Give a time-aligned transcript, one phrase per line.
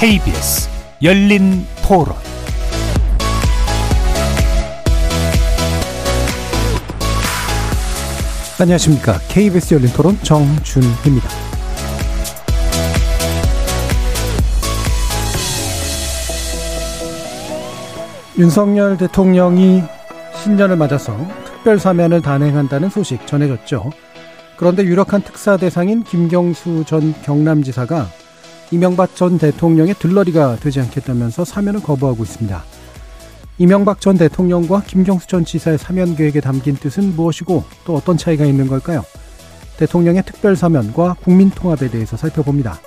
[0.00, 0.68] KBS
[1.02, 2.14] 열린 토론
[8.60, 9.18] 안녕하십니까.
[9.26, 11.28] KBS 열린 토론 정준희입니다.
[18.38, 19.82] 윤석열 대통령이
[20.44, 23.90] 신년을 맞아서 특별 사면을 단행한다는 소식 전해졌죠.
[24.56, 28.06] 그런데 유력한 특사 대상인 김경수 전 경남지사가
[28.70, 32.62] 이명박 전 대통령의 들러리가 되지 않겠다면서 사면을 거부하고 있습니다.
[33.56, 38.68] 이명박 전 대통령과 김경수 전 지사의 사면 계획에 담긴 뜻은 무엇이고 또 어떤 차이가 있는
[38.68, 39.04] 걸까요?
[39.78, 42.78] 대통령의 특별 사면과 국민 통합에 대해서 살펴봅니다.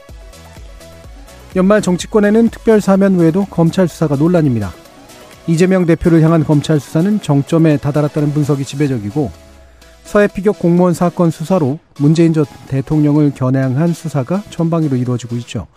[1.56, 4.72] 연말 정치권에는 특별 사면 외에도 검찰 수사가 논란입니다.
[5.48, 9.32] 이재명 대표를 향한 검찰 수사는 정점에 다다랐다는 분석이 지배적이고
[10.04, 15.68] 서해 피격 공무원 사건 수사로 문재인 전 대통령을 겨냥한 수사가 전방위로 이루어지고 있죠.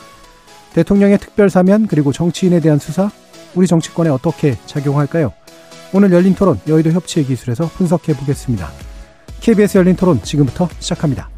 [0.75, 3.11] 대통령의 특별 사면 그리고 정치인에 대한 수사
[3.55, 5.33] 우리 정치권에 어떻게 작용할까요?
[5.93, 8.69] 오늘 열린 토론 여의도 협치의 기술에서 분석해 보겠습니다.
[9.41, 11.31] KBS 열린 토론 지금부터 시작합니다.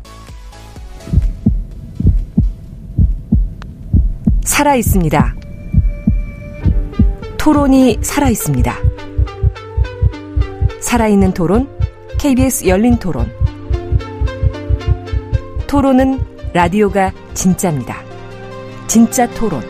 [4.43, 5.35] 살아 있습니다.
[7.37, 8.75] 토론이 살아 있습니다.
[10.81, 11.76] 살아있는 토론,
[12.27, 13.31] KBS 열린 토론.
[15.69, 16.19] 토론은
[16.53, 17.99] 라디오가 진짜입니다.
[18.89, 19.63] 진짜 토론,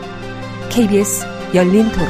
[0.67, 2.07] KBS 열린 토론.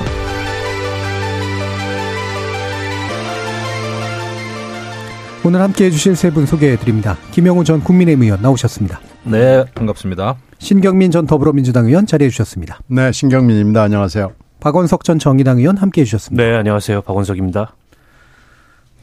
[5.43, 7.17] 오늘 함께 해주실 세 분 소개해 드립니다.
[7.31, 9.01] 김영우 전 국민의힘 의원 나오셨습니다.
[9.25, 10.37] 네, 반갑습니다.
[10.59, 12.79] 신경민 전 더불어민주당 의원 자리해 주셨습니다.
[12.87, 13.83] 네, 신경민입니다.
[13.83, 14.31] 안녕하세요.
[14.61, 16.41] 박원석 전 정의당 의원 함께 해주셨습니다.
[16.41, 17.01] 네, 안녕하세요.
[17.01, 17.73] 박원석입니다.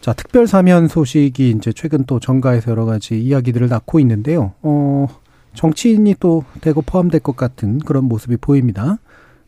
[0.04, 4.52] 자, 특별 사면 소식이 이제 최근 또 정가에서 여러 가지 이야기들을 낳고 있는데요.
[4.60, 5.06] 어,
[5.54, 8.98] 정치인이 또 대거 포함될 것 같은 그런 모습이 보입니다.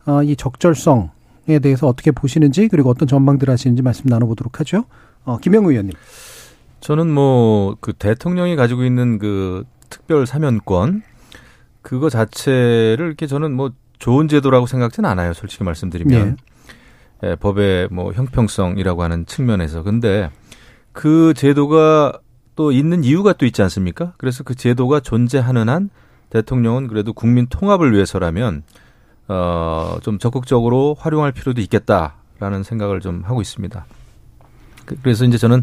[0.06, 4.87] 아, 이 적절성에 대해서 어떻게 보시는지 그리고 어떤 전망들 하시는지 말씀 나눠보도록 하죠.
[5.27, 5.93] 어, 김영우 의원님.
[6.81, 11.03] 저는 뭐 그 대통령이 가지고 있는 그 특별 사면권
[11.83, 15.34] 그거 자체를 이렇게 저는 뭐 좋은 제도라고 생각지는 않아요.
[15.34, 16.28] 솔직히 말씀드리면.
[16.28, 17.31] 예.
[17.31, 19.83] 예, 법의 뭐 형평성이라고 하는 측면에서.
[19.83, 20.31] 근데
[20.97, 22.21] 그 제도가
[22.55, 24.15] 또 있는 이유가 또 있지 않습니까?
[24.17, 25.91] 그래서 그 제도가 존재하는 한
[26.31, 28.62] 대통령은 그래도 국민 통합을 위해서라면
[29.29, 33.84] 어, 좀 적극적으로 활용할 필요도 있겠다라는 생각을 좀 하고 있습니다.
[34.87, 35.62] 그, 그래서 이제 저는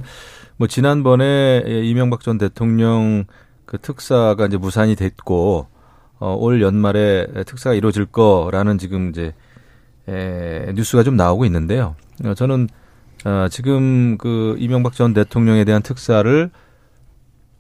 [0.58, 3.26] 뭐 지난번에 이명박 전 대통령
[3.66, 5.66] 그 특사가 이제 무산이 됐고
[6.20, 9.34] 어, 올 연말에 특사가 이루어질 거라는 지금 이제
[10.08, 11.96] 에, 뉴스가 좀 나오고 있는데요.
[12.24, 12.68] 어, 저는
[13.26, 16.50] 어, 지금 그 이명박 전 대통령에 대한 특사를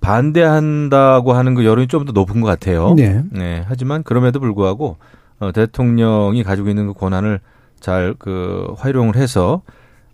[0.01, 2.94] 반대한다고 하는 그 여론이 좀 더 높은 것 같아요.
[2.96, 3.24] 네.
[3.31, 3.63] 네.
[3.68, 4.97] 하지만 그럼에도 불구하고
[5.40, 7.40] 어, 대통령이 가지고 있는 그 권한을
[7.79, 9.62] 잘 그 활용을 해서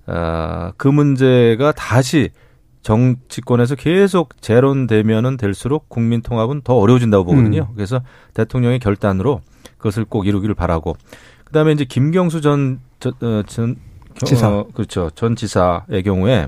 [0.07, 2.29] 어, 그 문제가 다시
[2.81, 7.67] 정치권에서 계속 재론되면은 될수록 국민 통합은 더 어려워진다고 보거든요.
[7.69, 7.75] 음.
[7.75, 8.01] 그래서
[8.33, 9.41] 대통령의 결단으로
[9.77, 10.95] 그것을 꼭 이루기를 바라고
[11.45, 13.75] 그다음에 이제 김경수 전, 전, 어, 전
[14.25, 16.47] 지사 어, 그렇죠 전 지사의 경우에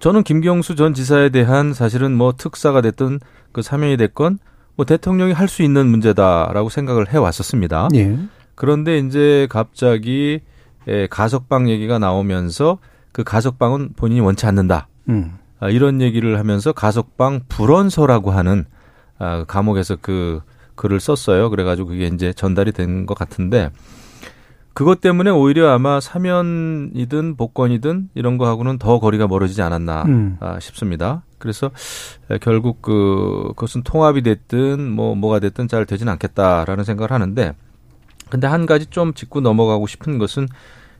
[0.00, 3.20] 저는 김경수 전 지사에 대한 사실은 뭐 특사가 됐든
[3.52, 4.38] 그 사면이 됐건
[4.74, 7.88] 뭐 대통령이 할 수 있는 문제다라고 생각을 해 왔었습니다.
[7.94, 8.18] 예.
[8.54, 10.40] 그런데 이제 갑자기
[10.88, 12.78] 예, 가석방 얘기가 나오면서
[13.12, 14.88] 그 가석방은 본인이 원치 않는다.
[15.08, 15.38] 음.
[15.60, 18.64] 아, 이런 얘기를 하면서 가석방 불원서라고 하는
[19.18, 20.40] 아, 감옥에서 그
[20.74, 21.50] 글을 썼어요.
[21.50, 23.70] 그래가지고 그게 이제 전달이 된 것 같은데
[24.74, 30.36] 그것 때문에 오히려 아마 사면이든 복권이든 이런 거하고는 더 거리가 멀어지지 않았나 음.
[30.40, 31.22] 아, 싶습니다.
[31.38, 31.70] 그래서
[32.40, 37.52] 결국 그 그것은 통합이 됐든 뭐 뭐가 됐든 잘 되진 않겠다라는 생각을 하는데
[38.30, 40.48] 근데 한 가지 좀 짚고 넘어가고 싶은 것은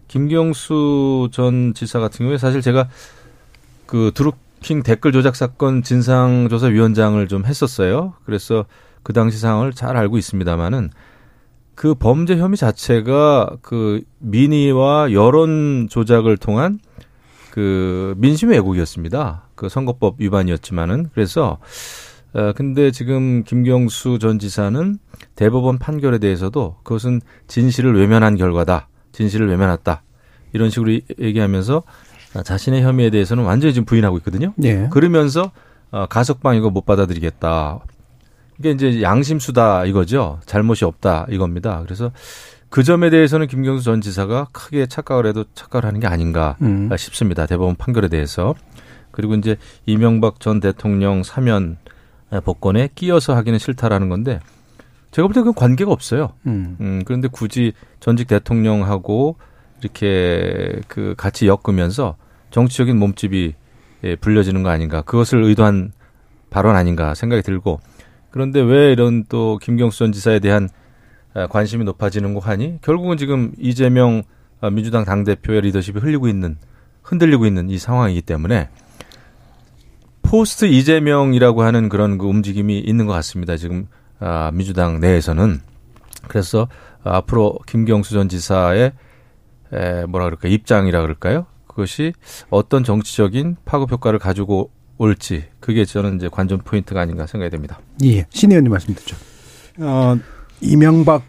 [0.08, 2.88] 김경수 전 지사 같은 경우에 사실 제가
[3.86, 8.12] 그 드루킹 댓글 조작 사건 진상조사위원장을 좀 했었어요.
[8.26, 8.66] 그래서
[9.02, 10.90] 그 당시 상황을 잘 알고 있습니다만은
[11.82, 16.78] 그 범죄 혐의 자체가 그 민의와 여론 조작을 통한
[17.50, 19.48] 그 민심 왜곡이었습니다.
[19.56, 21.58] 그 선거법 위반이었지만은 그래서
[22.34, 24.96] 어 근데 지금 김경수 전 지사는
[25.34, 28.86] 대법원 판결에 대해서도 그것은 진실을 외면한 결과다.
[29.10, 30.04] 진실을 외면했다.
[30.52, 31.82] 이런 식으로 얘기하면서
[32.44, 34.52] 자신의 혐의에 대해서는 완전히 지금 부인하고 있거든요.
[34.54, 34.88] 네.
[34.92, 35.50] 그러면서
[35.90, 37.80] 어, 가석방 이거 못 받아들이겠다.
[38.62, 40.38] 이게 이제 양심수다 이거죠.
[40.46, 41.82] 잘못이 없다 이겁니다.
[41.84, 42.12] 그래서
[42.70, 46.88] 그 점에 대해서는 김경수 전 지사가 크게 착각을 해도 착각을 하는 게 아닌가 음.
[46.96, 47.46] 싶습니다.
[47.46, 48.54] 대법원 판결에 대해서.
[49.10, 51.76] 그리고 이제 이명박 전 대통령 사면
[52.44, 54.38] 복권에 끼어서 하기는 싫다라는 건데
[55.10, 56.32] 제가 볼 때 그건 관계가 없어요.
[56.46, 56.76] 음.
[56.80, 57.02] 음.
[57.04, 59.36] 그런데 굳이 전직 대통령하고
[59.80, 62.14] 이렇게 그 같이 엮으면서
[62.52, 63.54] 정치적인 몸집이
[64.04, 65.02] 예, 불려지는 거 아닌가.
[65.02, 65.92] 그것을 의도한
[66.50, 67.80] 발언 아닌가 생각이 들고
[68.32, 70.68] 그런데 왜 이런 또 김경수 전 지사에 대한
[71.34, 74.22] 아, 관심이 높아지는 거 하니 결국은 지금 이재명
[74.60, 76.56] 아, 민주당 당 대표의 리더십이 흘리고 있는
[77.02, 78.68] 흔들리고 있는 이 상황이기 때문에
[80.22, 83.56] 포스트 이재명이라고 하는 그런 그 움직임이 있는 것 같습니다.
[83.56, 83.86] 지금
[84.18, 85.60] 아, 민주당 내에서는
[86.28, 86.68] 그래서
[87.04, 88.92] 앞으로 김경수 전 지사의
[89.72, 91.46] 에, 뭐라 그럴까 입장이라 그럴까요?
[91.66, 92.12] 그것이
[92.50, 94.70] 어떤 정치적인 파급 효과를 가지고
[95.02, 97.80] 올지 그게 저는 이제 관전 포인트가 아닌가 생각이 됩니다.
[98.04, 99.16] 예, 신 의원님 말씀 듣죠.
[99.78, 100.16] 어,
[100.60, 101.24] 이명박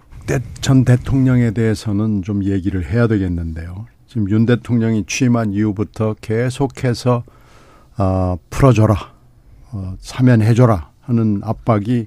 [0.61, 3.87] 전 대통령에 대해서는 좀 얘기를 해야 되겠는데요.
[4.07, 7.23] 지금 윤 대통령이 취임한 이후부터 계속해서
[7.97, 8.95] 어, 풀어줘라,
[9.71, 12.05] 어, 사면해줘라 하는 압박이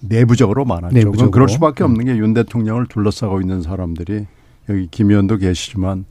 [0.00, 0.94] 내부적으로 많았죠.
[0.94, 1.30] 내부적으로.
[1.30, 4.26] 그럴 수밖에 없는 게 윤 대통령을 둘러싸고 있는 사람들이
[4.68, 6.06] 여기 김 의원도 계시지만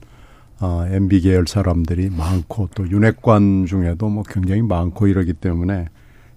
[0.63, 5.89] 어, MB 계열 사람들이 많고 또 윤핵관 중에도 뭐 굉장히 많고 이러기 때문에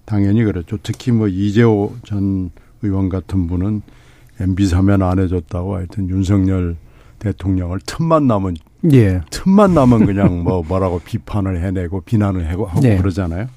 [0.03, 0.77] 당연히 그렇죠.
[0.83, 2.51] 특히 뭐 이재호 전
[2.81, 3.83] 의원 같은 분은
[4.41, 6.75] MB 사면 안 해줬다고 하여튼 윤석열
[7.19, 8.57] 대통령을 틈만 나면
[8.91, 9.21] 예.
[9.29, 12.97] 틈만 나면 그냥 뭐 뭐라고 비판을 해내고 비난을 하고 하고 예.
[12.97, 13.47] 그러잖아요.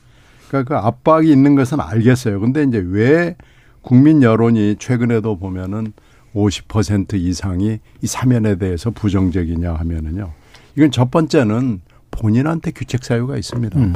[0.46, 2.38] 그러니까 그 압박이 있는 것은 알겠어요.
[2.38, 3.34] 근데 이제 왜
[3.82, 5.94] 국민 여론이 최근에도 보면은
[6.32, 10.39] 50% 이상이 이 사면에 대해서 부정적이냐 하면은요.
[10.76, 11.81] 이건 첫 번째는
[12.11, 13.78] 본인한테 규책 사유가 있습니다.
[13.78, 13.94] 음.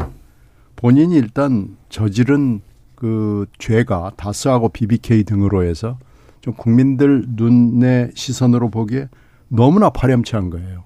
[0.76, 2.61] 본인이 일단 저지른
[2.94, 5.99] 그 죄가 다스하고 BBK 등으로 해서
[6.41, 9.09] 좀 국민들 눈의 시선으로 보기에
[9.49, 10.85] 너무나 파렴치한 거예요.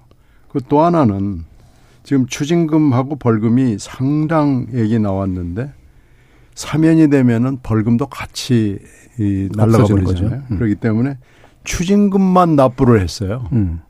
[0.49, 1.45] 그 또 하나는
[2.03, 5.73] 지금 추징금하고 벌금이 상당액이 나왔는데
[6.55, 8.79] 사면이 되면은 벌금도 같이
[9.19, 10.43] 이 날라가 버리잖아요.
[10.51, 10.57] 음.
[10.57, 11.17] 그렇기 때문에
[11.63, 13.47] 추징금만 납부를 했어요.
[13.51, 13.81] 음.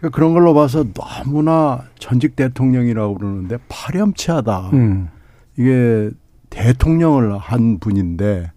[0.00, 4.70] 그러니까 그런 걸로 봐서 너무나 전직 대통령이라고 그러는데 파렴치하다.
[4.72, 5.08] 음.
[5.56, 6.10] 이게
[6.48, 8.50] 대통령을 한 분인데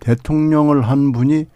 [0.00, 1.46] 대통령을 한 분이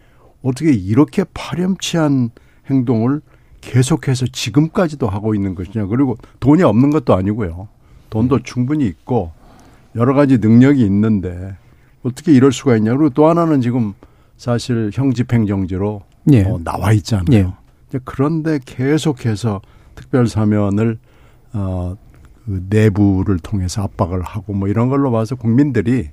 [0.43, 2.29] 어떻게 이렇게 파렴치한
[2.69, 3.21] 행동을
[3.61, 5.87] 계속해서 지금까지도 하고 있는 것이냐.
[5.87, 7.67] 그리고 돈이 없는 것도 아니고요.
[8.09, 9.31] 돈도 충분히 있고
[9.95, 11.55] 여러 가지 능력이 있는데
[12.03, 12.91] 어떻게 이럴 수가 있냐.
[12.91, 13.93] 그리고 또 하나는 지금
[14.37, 16.01] 사실 형 집행정지로
[16.31, 16.43] 예.
[16.43, 17.25] 어, 나와 있잖아요.
[17.33, 17.60] 예.
[18.03, 19.61] 그런데 계속해서
[19.95, 20.97] 특별 사면을
[21.53, 21.95] 어,
[22.45, 26.09] 그 내부를 통해서 압박을 하고 뭐 이런 걸로 봐서 국민들이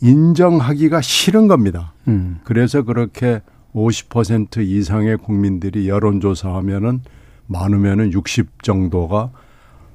[0.00, 1.94] 인정하기가 싫은 겁니다.
[2.08, 2.38] 음.
[2.44, 3.40] 그래서 그렇게
[3.74, 7.00] 50% 이상의 국민들이 여론조사하면은
[7.46, 9.30] 많으면은 60 정도가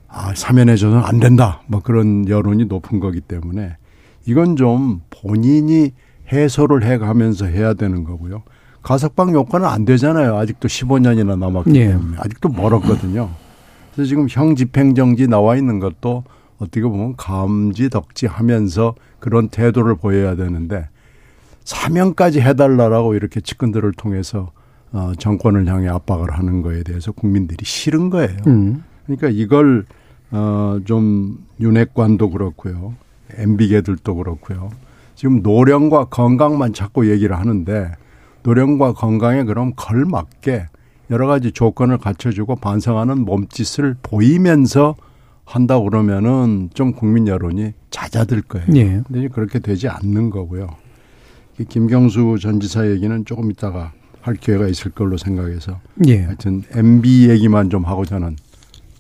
[0.08, 1.62] 아, 사면해줘서는 안 된다.
[1.68, 3.78] 뭐 그런 여론이 높은 거기 때문에
[4.26, 5.94] 이건 좀 본인이
[6.32, 8.44] 해소를 해 가면서 해야 되는 거고요.
[8.82, 10.38] 가석방 요건은 안 되잖아요.
[10.38, 11.88] 아직도 15년이나 남았기 예.
[11.90, 12.18] 때문에.
[12.20, 13.30] 아직도 멀었거든요.
[13.94, 16.24] 그래서 지금 형 집행정지 나와 있는 것도
[16.58, 20.88] 어떻게 보면 감지 덕지 하면서 그런 태도를 보여야 되는데
[21.64, 24.52] 사명까지 해달라라고 이렇게 측근들을 통해서
[24.94, 28.38] 어, 정권을 향해 압박을 하는 거에 대해서 국민들이 싫은 거예요.
[28.48, 28.84] 음.
[29.06, 29.86] 그러니까 이걸
[30.32, 32.94] 어, 좀 윤핵관도 그렇고요.
[33.36, 34.70] MB계들도 그렇고요.
[35.16, 37.92] 지금 노령과 건강만 자꾸 얘기를 하는데
[38.44, 40.66] 노령과 건강에 그럼 걸맞게
[41.10, 44.96] 여러 가지 조건을 갖춰주고 반성하는 몸짓을 보이면서
[45.44, 48.68] 한다 그러면은 좀 국민 여론이 잦아들 거예요.
[48.76, 49.02] 예.
[49.06, 50.70] 근데 그렇게 되지 않는 거고요.
[51.68, 56.22] 김경수 전 지사 얘기는 조금 있다가 할 기회가 있을 걸로 생각해서 예.
[56.22, 58.38] 하여튼 MB 얘기만 좀 하고 저는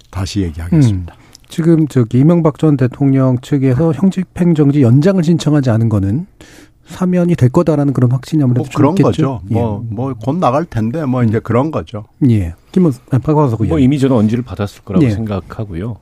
[0.09, 1.13] 다시 얘기하겠습니다.
[1.13, 1.21] 음.
[1.47, 6.25] 지금 저기 이명박 전 대통령 측에서 형집행정지 연장을 신청하지 않은 거는
[6.91, 9.09] 사면이 될 거다라는 그런 확신이 아무래도 뭐 그런 있겠죠?
[9.09, 9.41] 거죠.
[9.49, 9.95] 뭐, 예.
[9.95, 12.05] 뭐, 곧 나갈 텐데, 뭐, 이제 그런 거죠.
[12.29, 12.53] 예.
[12.71, 15.09] 김은, 박화석 뭐, 이미 저는 언지를 받았을 거라고 예.
[15.09, 15.97] 생각하고요.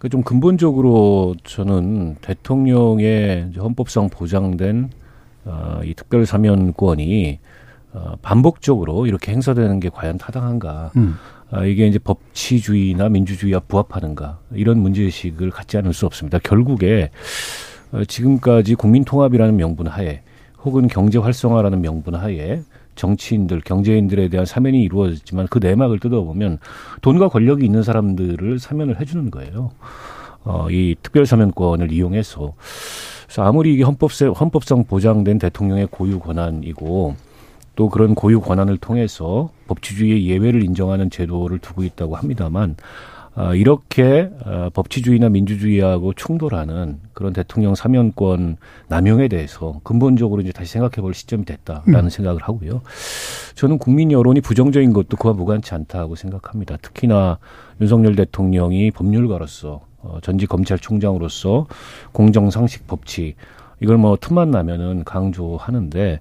[0.00, 4.90] 그좀 근본적으로 저는 대통령의 헌법상 보장된,
[5.44, 7.38] 어, 이 특별 사면권이,
[7.92, 10.92] 어, 반복적으로 이렇게 행사되는 게 과연 타당한가.
[10.96, 11.16] 음.
[11.50, 14.38] 아, 이게 이제 법치주의나 민주주의와 부합하는가.
[14.54, 16.38] 이런 문제의식을 갖지 않을 수 없습니다.
[16.38, 17.10] 결국에, 어,
[18.06, 20.22] 지금까지 국민 통합이라는 명분 하에
[20.64, 22.62] 혹은 경제 활성화라는 명분 하에
[22.94, 26.58] 정치인들, 경제인들에 대한 사면이 이루어졌지만 그 내막을 뜯어보면
[27.00, 29.70] 돈과 권력이 있는 사람들을 사면을 해주는 거예요.
[30.44, 32.54] 어, 이 특별 사면권을 이용해서.
[33.24, 37.16] 그래서 아무리 이게 헌법세, 헌법상 보장된 대통령의 고유 권한이고
[37.74, 42.76] 또 그런 고유 권한을 통해서 법치주의의 예외를 인정하는 제도를 두고 있다고 합니다만
[43.34, 48.58] 어, 이렇게 어, 법치주의나 민주주의하고 충돌하는 그런 대통령 사면권
[48.88, 52.08] 남용에 대해서 근본적으로 이제 다시 생각해 볼 시점이 됐다라는 음.
[52.10, 52.82] 생각을 하고요.
[53.54, 56.76] 저는 국민 여론이 부정적인 것도 그와 무관치 않다고 생각합니다.
[56.82, 57.38] 특히나
[57.80, 61.66] 윤석열 대통령이 법률가로서 어, 전직 검찰총장으로서
[62.12, 63.34] 공정상식 법치
[63.80, 66.20] 이걸 뭐 틈만 나면은 강조하는데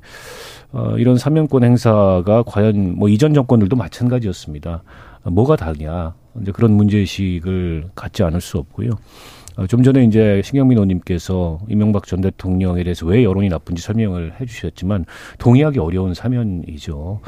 [0.72, 4.84] 어, 이런 사면권 행사가 과연 뭐 이전 정권들도 마찬가지였습니다.
[5.24, 8.92] 뭐가 다냐 이제 그런 문제의식을 갖지 않을 수 없고요.
[9.58, 14.46] 어, 좀 전에 이제 신경민 의원님께서 이명박 전 대통령에 대해서 왜 여론이 나쁜지 설명을 해
[14.46, 15.06] 주셨지만
[15.40, 17.20] 동의하기 어려운 사면이죠.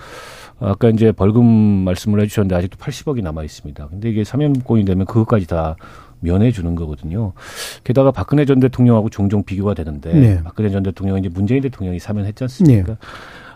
[0.60, 3.88] 아까 이제 벌금 말씀을 해 주셨는데 아직도 80억이 남아 있습니다.
[3.88, 5.76] 근데 이게 사면권이 되면 그것까지 다
[6.22, 7.34] 면해 주는 거거든요.
[7.84, 10.44] 게다가 박근혜 전 대통령하고 종종 비교가 되는데 네.
[10.44, 12.94] 박근혜 전 대통령은 이제 문재인 대통령이 사면했지 않습니까?
[12.94, 12.98] 네.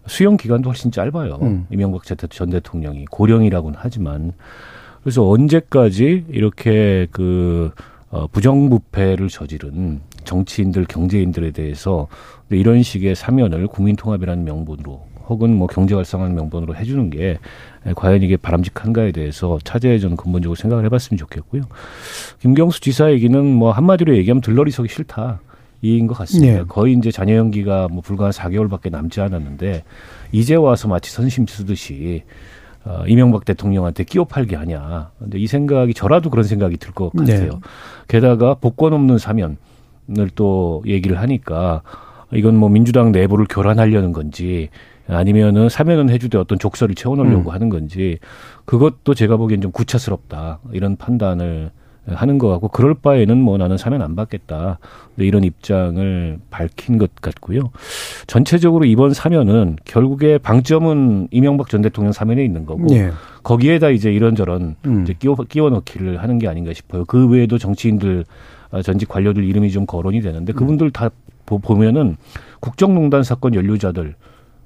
[0.06, 1.40] 수용 기간도 훨씬 짧아요.
[1.42, 1.68] 음.
[1.70, 4.34] 이명박 전 대통령이 고령이라고는 하지만
[5.08, 7.72] 그래서 언제까지 이렇게 그
[8.10, 12.10] 어, 부정부패를 저지른 정치인들, 경제인들에 대해서
[12.50, 17.40] 이런 식의 사면을 국민통합이라는 명분으로 혹은 뭐 경제 활성화하는 명분으로 해주는 게
[17.96, 21.62] 과연 이게 바람직한가에 대해서 차제에 저는 근본적으로 생각을 해봤으면 좋겠고요.
[22.42, 25.40] 김경수 지사 얘기는 뭐 한마디로 얘기하면 들러리석이 싫다.
[25.84, 26.54] 이인 것 같습니다.
[26.54, 26.64] 네.
[26.68, 29.86] 거의 이제 자녀 연기가 뭐 불과 한 4개월밖에 남지 않았는데
[30.34, 32.24] 이제 와서 마치 선심 쓰듯이
[32.88, 35.12] 어, 이명박 대통령한테 끼워 팔기 하냐.
[35.20, 37.52] 근데 이 생각이 저라도 그런 생각이 들 것 같아요.
[37.52, 37.60] 네.
[38.08, 39.58] 게다가 복권 없는 사면을
[40.36, 41.82] 또 얘기를 하니까
[42.32, 44.70] 이건 뭐 민주당 내부를 교란하려는 건지
[45.10, 47.54] 아니면은 사면은 해주되 어떤 족설을 채워놓으려고 음.
[47.54, 48.20] 하는 건지
[48.66, 51.72] 그것도 제가 보기엔 좀 구차스럽다 이런 판단을
[52.08, 54.80] 하는 것 같고 그럴 바에는 뭐 나는 사면 안 받겠다
[55.18, 57.72] 이런 입장을 밝힌 것 같고요.
[58.28, 63.12] 전체적으로 이번 사면은 결국에 방점은 이명박 전 대통령 사면에 있는 거고 네.
[63.44, 65.04] 거기에다 이제 이런저런 음.
[65.04, 67.06] 이제 끼워 끼워 넣기를 하는 게 아닌가 싶어요.
[67.06, 68.26] 그 외에도 정치인들
[68.72, 71.10] 아, 전직 관료들 이름이 좀 거론이 되는데 그분들 다
[71.46, 72.18] 보면은
[72.60, 74.16] 국정농단 사건 연루자들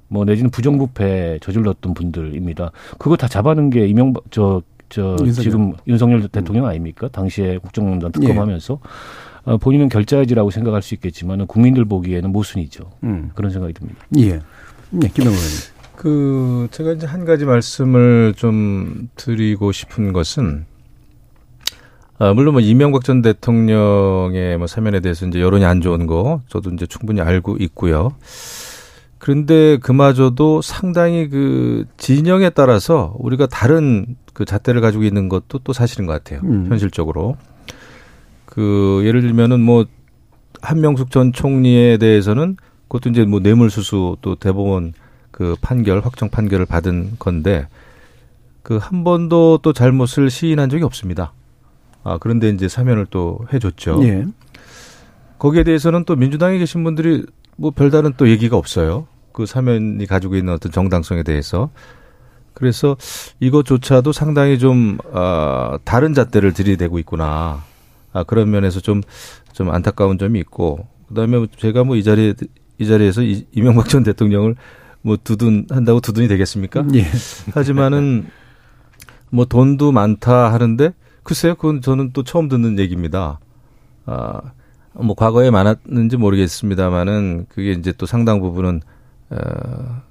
[0.08, 2.70] 뭐 내지는 부정부패 저질렀던 분들입니다.
[2.98, 5.42] 그거 다 잡아는 게 이명박 저 저 윤석열.
[5.42, 7.08] 지금 윤석열 대통령 아닙니까?
[7.08, 8.78] 당시에 국정농단 특검하면서
[9.46, 9.50] 예.
[9.50, 12.90] 어, 본인은 결자해지라고 생각할 수 있겠지만 국민들 보기에는 모순이죠.
[13.04, 13.30] 음.
[13.34, 13.98] 그런 생각이 듭니다.
[14.18, 14.40] 예.
[14.90, 15.58] 네, 김영호 의원님.
[15.96, 20.66] 그 제가 이제 한 가지 말씀을 좀 드리고 싶은 것은
[22.18, 26.70] 아, 물론 뭐 이명박 전 대통령의 뭐 사면에 대해서 이제 여론이 안 좋은 거 저도
[26.70, 28.14] 이제 충분히 알고 있고요.
[29.22, 36.06] 그런데 그마저도 상당히 그 진영에 따라서 우리가 다른 그 잣대를 가지고 있는 것도 또 사실인
[36.06, 36.40] 것 같아요.
[36.42, 36.66] 음.
[36.68, 37.36] 현실적으로.
[38.46, 39.86] 그 예를 들면은 뭐
[40.60, 42.56] 한명숙 전 총리에 대해서는
[42.88, 44.92] 그것도 이제 뭐 뇌물수수 또 대법원
[45.30, 47.68] 그 판결 확정 판결을 받은 건데
[48.64, 51.32] 그 한 번도 또 잘못을 시인한 적이 없습니다.
[52.02, 54.00] 아 그런데 이제 사면을 또 해줬죠.
[54.02, 54.26] 예.
[55.38, 57.24] 거기에 대해서는 또 민주당에 계신 분들이
[57.54, 59.06] 뭐 별다른 또 얘기가 없어요.
[59.32, 61.70] 그 사면이 가지고 있는 어떤 정당성에 대해서
[62.54, 62.96] 그래서
[63.40, 67.62] 이것조차도 상당히 좀 아, 다른 잣대를 들이대고 있구나.
[68.12, 72.34] 아, 그런 면에서 좀좀 안타까운 점이 있고 그다음에 제가 뭐 이 자리에
[72.78, 74.56] 이 자리에서 이, 이명박 전 대통령을
[75.02, 76.84] 뭐 두둔 한다고 두둔이 되겠습니까?
[76.94, 77.06] 예.
[77.54, 78.26] 하지만은
[79.30, 83.38] 뭐 돈도 많다 하는데 글쎄요, 그건 저는 또 처음 듣는 얘기입니다.
[84.06, 84.40] 아,
[84.94, 89.00] 뭐 과거에 많았는지 모르겠습니다만은 그게 이제 또 상당 부분은 어,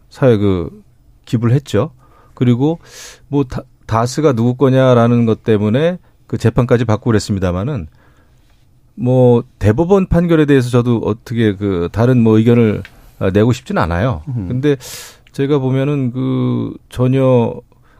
[0.10, 0.84] 사회 그
[1.26, 1.92] 기부를 했죠.
[2.34, 2.80] 그리고
[3.28, 7.88] 뭐 다, 다스가 누구 거냐라는 것 때문에 그 재판까지 받고 그랬습니다마는
[8.96, 12.84] 뭐 대법원 판결에 대해서 저도 어떻게 그 다른 뭐 의견을
[13.34, 14.24] 내고 싶지는 않아요.
[14.30, 14.48] 음.
[14.48, 14.76] 근데
[15.32, 17.54] 제가 보면은 그 전혀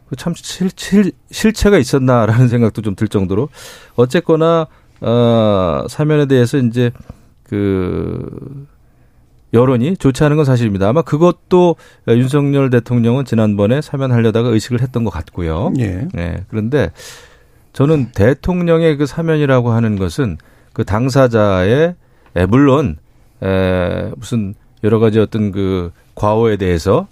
[0.08, 3.48] 그참 실, 실, 실체가 있었나라는 생각도 좀 들 정도로
[3.96, 4.66] 어쨌거나
[5.00, 6.90] 어 사면에 대해서 이제
[7.44, 8.66] 그
[9.52, 10.88] 여론이 좋지 않은 건 사실입니다.
[10.88, 11.76] 아마 그것도
[12.08, 15.72] 윤석열 대통령은 지난번에 사면하려다가 의식을 했던 것 같고요.
[15.78, 16.08] 예.
[16.12, 16.44] 네.
[16.48, 16.90] 그런데
[17.72, 20.38] 저는 대통령의 그 사면이라고 하는 것은
[20.72, 21.94] 그 당사자의
[22.36, 22.96] 에, 물론
[23.42, 24.54] 에, 무슨
[24.84, 27.08] 여러 가지 어떤 그 과오에 대해서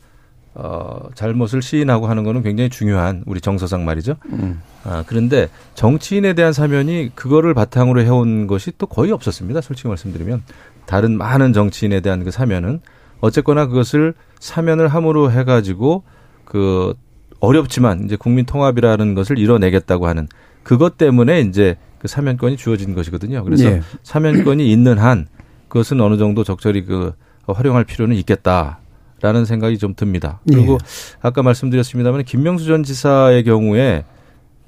[0.54, 4.16] 어, 잘못을 시인하고 하는 거는 굉장히 중요한 우리 정서상 말이죠.
[4.32, 4.60] 음.
[4.84, 9.60] 아, 그런데 정치인에 대한 사면이 그거를 바탕으로 해온 것이 또 거의 없었습니다.
[9.60, 10.42] 솔직히 말씀드리면.
[10.90, 12.80] 다른 많은 정치인에 대한 그 사면은
[13.20, 16.02] 어쨌거나 그것을 사면을 함으로 해가지고
[16.44, 16.94] 그
[17.38, 20.26] 어렵지만 이제 국민 통합이라는 것을 이뤄내겠다고 하는
[20.64, 23.44] 그것 때문에 이제 그 사면권이 주어진 것이거든요.
[23.44, 23.82] 그래서 예.
[24.02, 25.28] 사면권이 있는 한
[25.68, 27.12] 그것은 어느 정도 적절히 그
[27.46, 30.40] 활용할 필요는 있겠다라는 생각이 좀 듭니다.
[30.48, 30.78] 그리고 예.
[31.22, 34.04] 아까 말씀드렸습니다만 김명수 전 지사의 경우에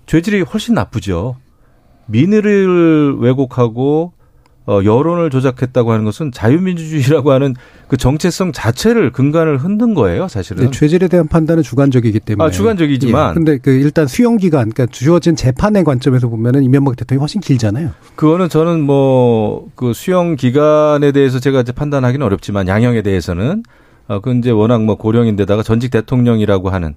[0.06, 1.34] 죄질이 훨씬 나쁘죠.
[2.06, 4.12] 민의를 왜곡하고
[4.64, 7.54] 어, 여론을 조작했다고 하는 것은 자유민주주의라고 하는
[7.88, 10.66] 그 정체성 자체를 근간을 흔든 거예요, 사실은.
[10.66, 12.46] 네, 죄질에 대한 판단은 주관적이기 때문에.
[12.46, 13.30] 아, 주관적이지만.
[13.30, 17.90] 예, 근데 그 일단 수용 기간, 그러니까 주어진 재판의 관점에서 보면은 이명박 대통령이 훨씬 길잖아요.
[18.14, 23.62] 그거는 저는 뭐 그 수용 기간에 대해서 제가 이제 판단하기는 어렵지만 양형에 대해서는
[24.08, 26.94] 어, 그 이제 워낙 뭐 고령인데다가 전직 대통령이라고 하는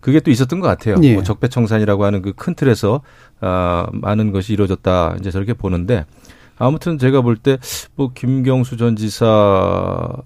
[0.00, 0.96] 그게 또 있었던 것 같아요.
[1.02, 1.14] 예.
[1.14, 3.00] 뭐 적폐청산이라고 하는 그 큰 틀에서
[3.40, 6.04] 아, 많은 것이 이루어졌다 이제 저렇게 보는데
[6.58, 7.58] 아무튼 제가 볼 때
[7.96, 10.22] 뭐 김경수 전 지사는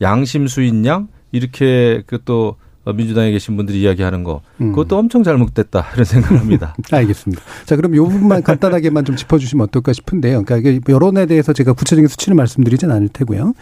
[0.00, 4.70] 양심 수인 양 이렇게 그또 민주당에 계신 분들이 이야기하는 거 음.
[4.70, 5.00] 그것도 음.
[5.00, 6.74] 엄청 잘못됐다 이런 생각을 합니다.
[6.90, 7.42] 알겠습니다.
[7.64, 10.42] 자 그럼 요 부분만 간단하게만 좀 짚어주시면 어떨까 싶은데요.
[10.44, 13.54] 그러니까 이게 여론에 대해서 제가 구체적인 수치를 말씀드리진 않을 테고요.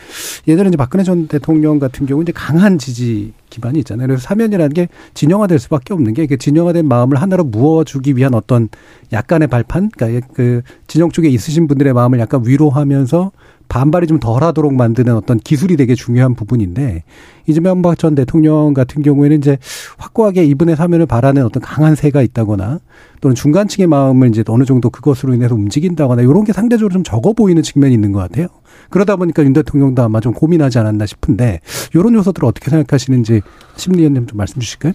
[0.48, 4.06] 예전에 이제 박근혜 전 대통령 같은 경우 이제 강한 지지 기반이 있잖아요.
[4.06, 8.68] 그래서 사면이라는 게 진영화될 수밖에 없는 게 진영화된 마음을 하나로 무어주기 위한 어떤
[9.12, 13.32] 약간의 발판, 그러니까 그 진영 쪽에 있으신 분들의 마음을 약간 위로하면서
[13.70, 17.04] 반발이 좀 덜하도록 만드는 어떤 기술이 되게 중요한 부분인데
[17.46, 19.58] 이재명 전 대통령 같은 경우에는 이제
[19.96, 22.80] 확고하게 이분의 사면을 바라는 어떤 강한 세가 있다거나
[23.20, 27.62] 또는 중간층의 마음을 이제 어느 정도 그것으로 인해서 움직인다거나 이런 게 상대적으로 좀 적어 보이는
[27.62, 28.48] 측면이 있는 것 같아요.
[28.90, 31.60] 그러다 보니까 윤 대통령도 아마 좀 고민하지 않았나 싶은데
[31.94, 33.40] 이런 요소들을 어떻게 생각하시는지
[33.76, 34.94] 심리위원님 좀 말씀 주실까요?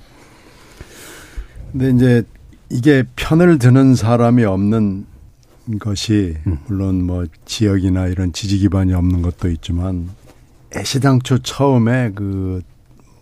[1.72, 2.24] 근데 이제
[2.70, 5.06] 이게 편을 드는 사람이 없는
[5.80, 6.60] 것이 음.
[6.68, 10.10] 물론 뭐 지역이나 이런 지지 기반이 없는 것도 있지만
[10.76, 12.62] 애시당초 처음에 그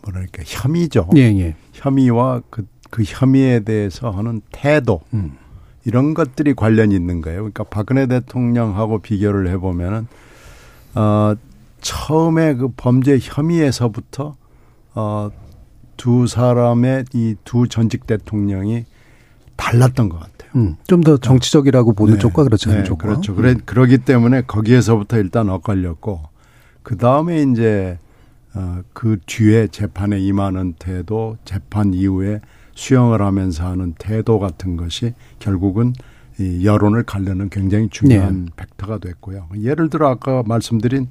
[0.03, 1.09] 뭐랄까 혐의죠.
[1.15, 1.55] 예, 예.
[1.73, 5.37] 혐의와 그, 그 혐의에 대해서 하는 태도 음.
[5.85, 7.39] 이런 것들이 관련이 있는 거예요.
[7.39, 10.07] 그러니까 박근혜 대통령하고 비교를 해보면은
[10.95, 11.35] 어
[11.81, 14.35] 처음에 그 범죄 혐의에서부터
[14.95, 15.29] 어
[15.97, 18.85] 두 사람의 이 두 전직 대통령이
[19.63, 20.51] 달랐던 것 같아요.
[20.55, 22.19] 음, 좀 더 정치적이라고 보는 네.
[22.19, 23.07] 쪽과 그렇지 않은 네, 쪽과.
[23.07, 23.35] 그렇죠.
[23.35, 26.21] 그래, 그러기 때문에 거기에서부터 일단 엇갈렸고,
[26.83, 27.97] 그 다음에 이제,
[28.53, 32.39] 어, 그 뒤에 재판에 임하는 태도, 재판 이후에
[32.75, 35.93] 수용을 하면서 하는 태도 같은 것이 결국은
[36.39, 38.51] 이 여론을 가르는 굉장히 중요한 네.
[38.55, 39.49] 팩터가 됐고요.
[39.59, 41.07] 예를 들어 아까 말씀드린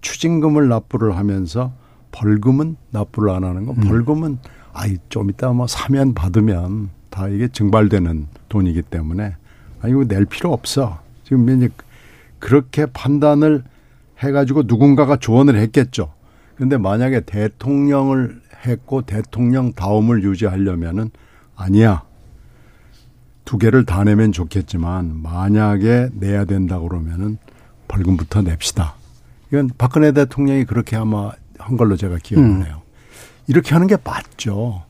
[0.00, 1.72] 추징금을 납부를 하면서
[2.10, 3.72] 벌금은 납부를 안 하는 거.
[3.72, 3.80] 음.
[3.80, 4.38] 벌금은
[4.72, 9.36] 아이 좀 이따 뭐 사면 받으면 다 이게 증발되는 돈이기 때문에
[9.82, 11.00] 아 이거 낼 필요 없어.
[11.22, 11.68] 지금 이제
[12.38, 13.62] 그렇게 판단을
[14.18, 16.14] 해가지고 누군가가 조언을 했겠죠.
[16.56, 21.10] 근데 만약에 대통령을 했고 대통령 다움을 유지하려면은
[21.54, 22.02] 아니야.
[23.44, 27.38] 두 개를 다 내면 좋겠지만 만약에 내야 된다 그러면은
[27.88, 28.94] 벌금부터 냅시다.
[29.48, 32.64] 이건 박근혜 대통령이 그렇게 아마 한 걸로 제가 기억을 음.
[32.64, 32.80] 해요.
[33.48, 34.84] 이렇게 하는 게 맞죠.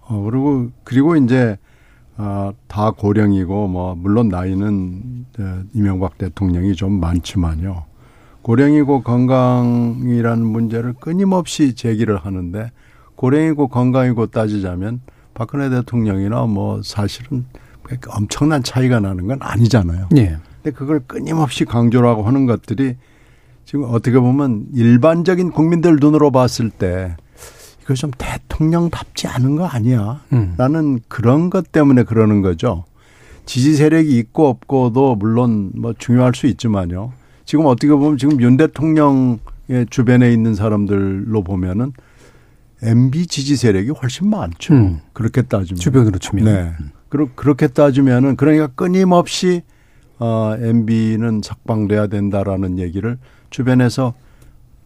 [0.00, 1.56] 어, 그리고, 그리고 이제
[2.20, 5.24] 아, 다 고령이고 뭐 물론 나이는
[5.72, 7.84] 이명박 대통령이 좀 많지만요.
[8.42, 12.72] 고령이고 건강이라는 문제를 끊임없이 제기를 하는데
[13.14, 15.00] 고령이고 건강이고 따지자면
[15.32, 17.46] 박근혜 대통령이나 뭐 사실은
[18.08, 20.08] 엄청난 차이가 나는 건 아니잖아요.
[20.16, 20.38] 예.
[20.62, 22.96] 근데 그걸 끊임없이 강조하고 하는 것들이
[23.64, 27.16] 지금 어떻게 보면 일반적인 국민들 눈으로 봤을 때
[27.88, 30.20] 이거 좀 대통령답지 않은 거 아니야?
[30.34, 30.54] 음.
[30.58, 32.84] 라는 그런 것 때문에 그러는 거죠.
[33.46, 37.14] 지지 세력이 있고 없고도 물론 뭐 중요할 수 있지만요.
[37.46, 39.38] 지금 어떻게 보면 지금 윤 대통령의
[39.88, 41.94] 주변에 있는 사람들로 보면은
[42.82, 44.74] MB 지지 세력이 훨씬 많죠.
[44.74, 45.00] 음.
[45.14, 45.80] 그렇게 따지면.
[45.80, 46.44] 주변으로 치면.
[46.44, 46.72] 네.
[47.08, 49.62] 그러, 그렇게 따지면은 그러니까 끊임없이
[50.18, 53.16] 어, MB는 석방돼야 된다라는 얘기를
[53.48, 54.12] 주변에서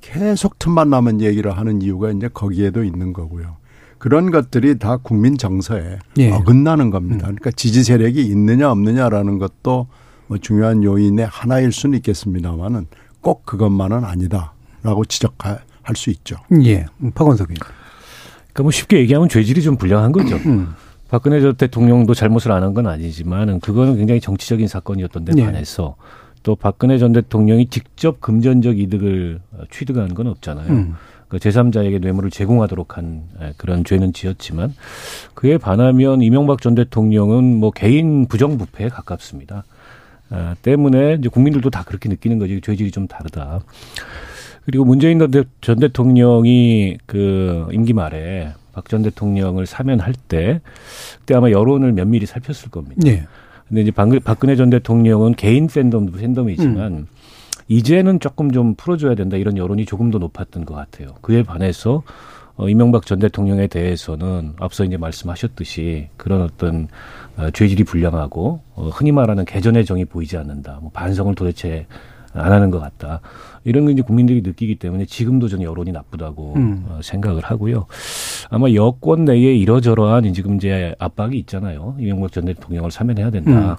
[0.03, 3.57] 계속 틈만 나면 얘기를 하는 이유가 이제 거기에도 있는 거고요.
[3.99, 6.31] 그런 것들이 다 국민 정서에 예.
[6.33, 7.19] 어긋나는 겁니다.
[7.29, 7.37] 음.
[7.37, 9.87] 그러니까 지지 세력이 있느냐 없느냐라는 것도
[10.27, 12.87] 뭐 중요한 요인의 하나일 수는 있겠습니다만은
[13.21, 15.61] 꼭 그것만은 아니다라고 지적할
[15.95, 16.37] 수 있죠.
[16.65, 16.85] 예.
[17.15, 17.55] 박원석이.
[17.55, 20.37] 그러니까 뭐 쉽게 얘기하면 죄질이 좀 불량한 거죠.
[20.47, 20.75] 음.
[21.09, 25.45] 박근혜 전 대통령도 잘못을 안 한 건 아니지만 그거는 굉장히 정치적인 사건이었던 데 예.
[25.45, 25.95] 반해서
[26.43, 30.71] 또 박근혜 전 대통령이 직접 금전적 이득을 취득한 건 없잖아요.
[30.71, 30.95] 음.
[31.29, 33.23] 그 제3자에게 뇌물을 제공하도록 한
[33.57, 34.75] 그런 죄는 지었지만
[35.35, 39.65] 그에 반하면 이명박 전 대통령은 뭐 개인 부정부패에 가깝습니다.
[40.29, 43.61] 아, 때문에 이제 국민들도 다 그렇게 느끼는 거지 죄질이 좀 다르다.
[44.65, 45.19] 그리고 문재인
[45.61, 50.61] 전 대통령이 그 임기 말에 박 전 대통령을 사면할 때
[51.21, 53.01] 그때 아마 여론을 면밀히 살폈을 겁니다.
[53.05, 53.27] 네.
[53.73, 57.07] 근데 이제 박근혜 전 대통령은 개인 팬덤도 팬덤이지만 음.
[57.69, 61.15] 이제는 조금 좀 풀어줘야 된다 이런 여론이 조금 더 높았던 것 같아요.
[61.23, 62.03] 그에 반해서
[62.57, 66.89] 어, 이명박 전 대통령에 대해서는 앞서 이제 말씀하셨듯이 그런 어떤
[67.39, 70.79] 어, 죄질이 불량하고 어, 흔히 말하는 개전의 정이 보이지 않는다.
[70.83, 71.87] 뭐 반성을 도대체
[72.35, 73.21] 안 하는 것 같다.
[73.65, 76.85] 이런 걸 이제 국민들이 느끼기 때문에 지금도 저는 여론이 나쁘다고 음.
[76.89, 77.87] 어, 생각을 하고요.
[78.51, 81.97] 아마 여권 내에 이러저러한 지금 이제 압박이 있잖아요.
[81.99, 83.51] 이명박 전 대통령을 사면해야 된다.
[83.73, 83.77] 음.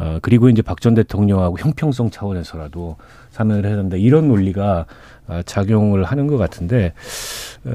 [0.00, 2.96] 어, 그리고 이제 박 전 대통령하고 형평성 차원에서라도
[3.30, 3.96] 사면을 해야 된다.
[3.96, 4.86] 이런 논리가
[5.26, 6.94] 어, 작용을 하는 것 같은데,
[7.64, 7.70] 어,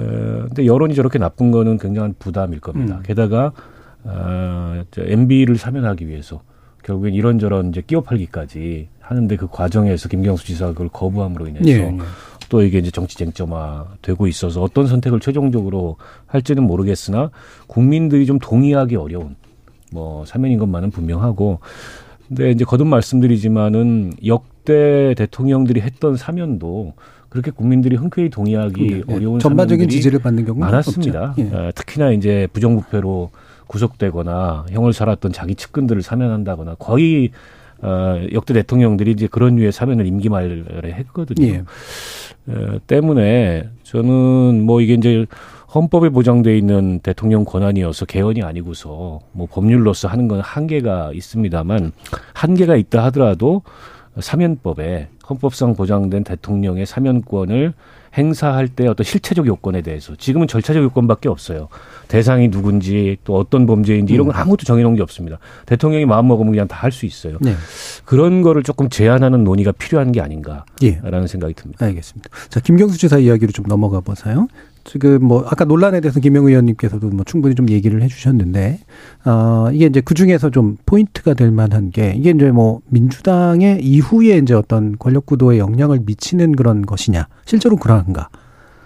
[0.48, 2.98] 근데 여론이 저렇게 나쁜 거는 굉장한 부담일 겁니다.
[2.98, 3.04] 음.
[3.04, 3.52] 게다가,
[4.06, 6.42] 어, MB를 사면하기 위해서
[6.84, 11.98] 결국엔 이런저런 이제 끼워 팔기까지 하는데 그 과정에서 김경수 지사가 그걸 거부함으로 인해서 예, 예.
[12.48, 17.30] 또 이게 이제 정치 쟁점화 되고 있어서 어떤 선택을 최종적으로 할지는 모르겠으나
[17.68, 19.36] 국민들이 좀 동의하기 어려운
[19.92, 21.60] 뭐 사면인 것만은 분명하고
[22.28, 26.94] 근데 이제 거듭 말씀드리지만은 역대 대통령들이 했던 사면도
[27.28, 29.16] 그렇게 국민들이 흔쾌히 동의하기 네, 네.
[29.16, 31.36] 어려운 전반적인 지지를 받는 경우 많았습니다.
[31.40, 31.44] 예.
[31.52, 33.32] 어, 특히나 이제 부정부패로
[33.68, 37.32] 구속되거나 형을 살았던 자기 측근들을 사면한다거나 거의
[37.82, 41.46] 어, 역대 대통령들이 이제 그런 류의 사면을 임기 말에 했거든요.
[41.48, 41.64] 예.
[42.48, 45.26] 어, 때문에 저는 뭐 이게 이제
[45.74, 51.92] 헌법에 보장돼 있는 대통령 권한이어서 개헌이 아니고서 뭐 법률로서 하는 건 한계가 있습니다만
[52.34, 53.64] 한계가 있다 하더라도
[54.20, 57.74] 사면법에 헌법상 보장된 대통령의 사면권을
[58.16, 61.68] 행사할 때 어떤 실체적 요건에 대해서 지금은 절차적 요건밖에 없어요.
[62.08, 64.40] 대상이 누군지 또 어떤 범죄인지 이런 건 음.
[64.42, 65.40] 아무것도 정해놓은 게 없습니다.
[65.66, 67.38] 대통령이 마음 먹으면 그냥 다 할 수 있어요.
[67.42, 67.56] 네.
[68.06, 71.28] 그런 거를 조금 제한하는 논의가 필요한 게 아닌가라는 예.
[71.28, 71.86] 생각이 듭니다.
[71.86, 72.30] 알겠습니다.
[72.50, 74.48] 자 김경수 지사 이야기로 좀 넘어가 보세요.
[74.84, 78.80] 지금 뭐 아까 논란에 대해서 김영 의원님께서도 뭐 충분히 좀 얘기를 해주셨는데
[79.26, 84.38] 어 이게 이제 그 중에서 좀 포인트가 될 만한 게 이게 이제 뭐 민주당의 이후에
[84.38, 88.30] 이제 어떤 권력 구도에 영향을 미치는 그런 것이냐 실제로 그러한가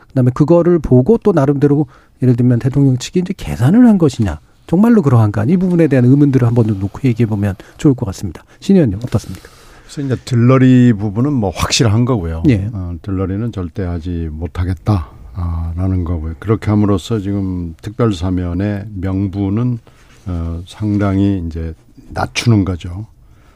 [0.09, 1.87] 그다음에 그거를 보고 또 나름대로
[2.21, 6.67] 예를 들면 대통령 측이 이제 계산을 한 것이냐 정말로 그러한가 이 부분에 대한 의문들을 한번
[6.67, 8.43] 좀 놓고 얘기해 보면 좋을 것 같습니다.
[8.59, 9.49] 신 의원님 어떻습니까?
[9.83, 12.43] 그래서 이제 들러리 부분은 뭐 확실한 거고요.
[12.49, 12.69] 예.
[12.73, 15.16] 어, 들러리는 절대 하지 못하겠다.
[15.39, 16.33] 아, 라는 거고요.
[16.39, 19.77] 그렇게 함으로써 지금 특별 사면의 명분은
[20.25, 21.75] 어, 상당히 이제
[22.09, 23.05] 낮추는 거죠.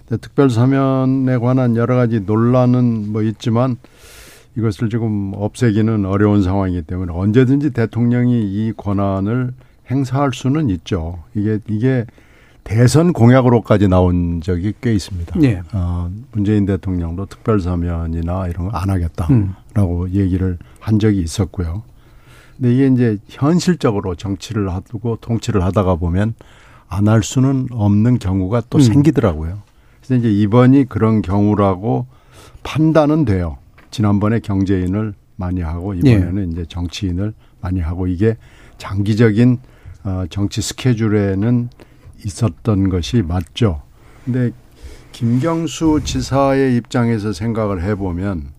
[0.08, 3.78] 근데 특별 사면에 관한 여러 가지 논란은 뭐 있지만
[4.56, 9.52] 이것을 지금 없애기는 어려운 상황이기 때문에 언제든지 대통령이 이 권한을
[9.90, 11.24] 행사할 수는 있죠.
[11.34, 12.06] 이게 이게
[12.64, 15.40] 대선 공약으로까지 나온 적이 꽤 있습니다.
[15.40, 15.62] 네.
[15.74, 20.10] 어, 문재인 대통령도 특별사면이나 이런 거 안 하겠다라고 음.
[20.14, 21.84] 얘기를 한 적이 있었고요.
[22.58, 26.34] 근데 이게 이제 현실적으로 정치를 하고 통치를 하다가 보면
[26.88, 28.82] 안 할 수는 없는 경우가 또 음.
[28.82, 29.60] 생기더라고요.
[30.02, 32.06] 그래서 이제 이번이 그런 경우라고
[32.64, 33.58] 판단은 돼요.
[33.92, 36.44] 지난번에 경제인을 많이 하고 이번에는 네.
[36.52, 38.38] 이제 정치인을 많이 하고 이게
[38.78, 39.58] 장기적인
[40.04, 41.70] 어 정치 스케줄에는
[42.26, 43.82] 있었던 것이 맞죠.
[44.26, 44.52] 근데
[45.12, 48.52] 김경수 지사의 입장에서 생각을 해보면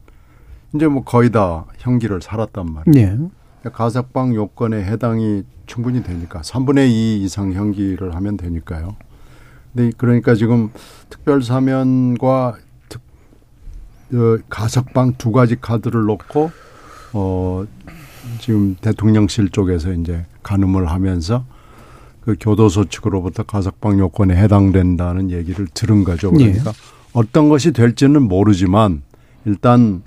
[0.74, 3.30] 이제 뭐 거의 다 형기를 살았단 말이에요.
[3.64, 3.70] 네.
[3.70, 8.96] 가석방 요건에 해당이 충분히 되니까 3분의 2 이상 형기를 하면 되니까요.
[9.72, 10.70] 근데 그러니까 지금
[11.08, 12.56] 특별 사면과
[12.88, 13.00] 특,
[14.12, 16.50] 어, 가석방 두 가지 카드를 놓고
[17.14, 17.64] 어
[18.40, 21.44] 지금 대통령실 쪽에서 이제 가늠을 하면서
[22.24, 26.30] 그 교도소 측으로부터 가석방 요건에 해당된다는 얘기를 들은 거죠.
[26.30, 26.74] 그러니까 예.
[27.12, 29.02] 어떤 것이 될지는 모르지만
[29.44, 30.02] 일단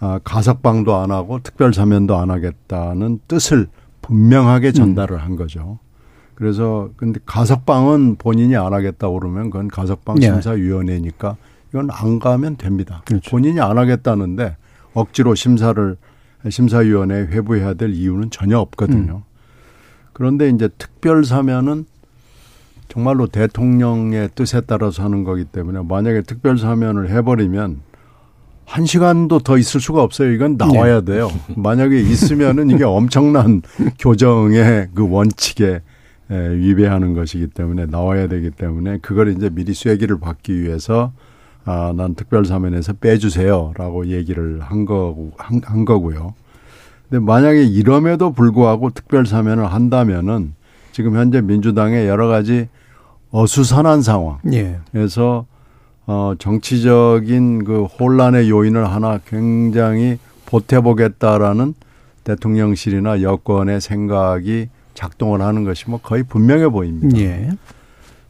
[0.00, 3.66] 아, 가석방도 안 하고 특별 사면도 안 하겠다는 뜻을
[4.02, 5.20] 분명하게 전달을 음.
[5.20, 5.80] 한 거죠.
[6.36, 10.26] 그래서 근데 가석방은 본인이 안 하겠다 그러면 그건 가석방 네.
[10.26, 11.36] 심사위원회니까
[11.70, 13.02] 이건 안 가면 됩니다.
[13.04, 13.28] 그렇죠.
[13.28, 14.56] 본인이 안 하겠다는데
[14.94, 15.96] 억지로 심사를
[16.48, 19.22] 심사위원회에 회부해야 될 이유는 전혀 없거든요.
[19.24, 19.27] 음.
[20.18, 21.86] 그런데 이제 특별 사면은
[22.88, 27.78] 정말로 대통령의 뜻에 따라서 하는 거기 때문에 만약에 특별 사면을 해버리면
[28.64, 30.32] 한 시간도 더 있을 수가 없어요.
[30.32, 31.12] 이건 나와야 네.
[31.12, 31.30] 돼요.
[31.54, 33.62] 만약에 있으면은 이게 엄청난
[34.00, 35.82] 교정의 그 원칙에
[36.28, 41.12] 위배하는 것이기 때문에 나와야 되기 때문에 그걸 이제 미리 쐐기를 받기 위해서
[41.64, 46.34] 아, 난 특별 사면에서 빼주세요라고 얘기를 한 거고, 한, 한 거고요.
[47.08, 50.54] 근데 만약에 이럼에도 불구하고 특별 사면을 한다면은
[50.92, 52.68] 지금 현재 민주당의 여러 가지
[53.30, 55.58] 어수선한 상황에서 예.
[56.06, 61.74] 어, 정치적인 그 혼란의 요인을 하나 굉장히 보태보겠다라는
[62.24, 67.18] 대통령실이나 여권의 생각이 작동을 하는 것이 뭐 거의 분명해 보입니다.
[67.18, 67.50] 예.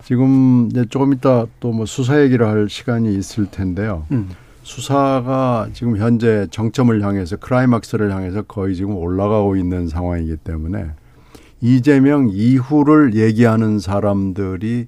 [0.04, 4.06] 지금 이제 조금 이따 또 뭐 수사 얘기를 할 시간이 있을 텐데요.
[4.10, 4.28] 음.
[4.68, 10.90] 수사가 지금 현재 정점을 향해서 크라이막스를 향해서 거의 지금 올라가고 있는 상황이기 때문에
[11.62, 14.86] 이재명 이후를 얘기하는 사람들이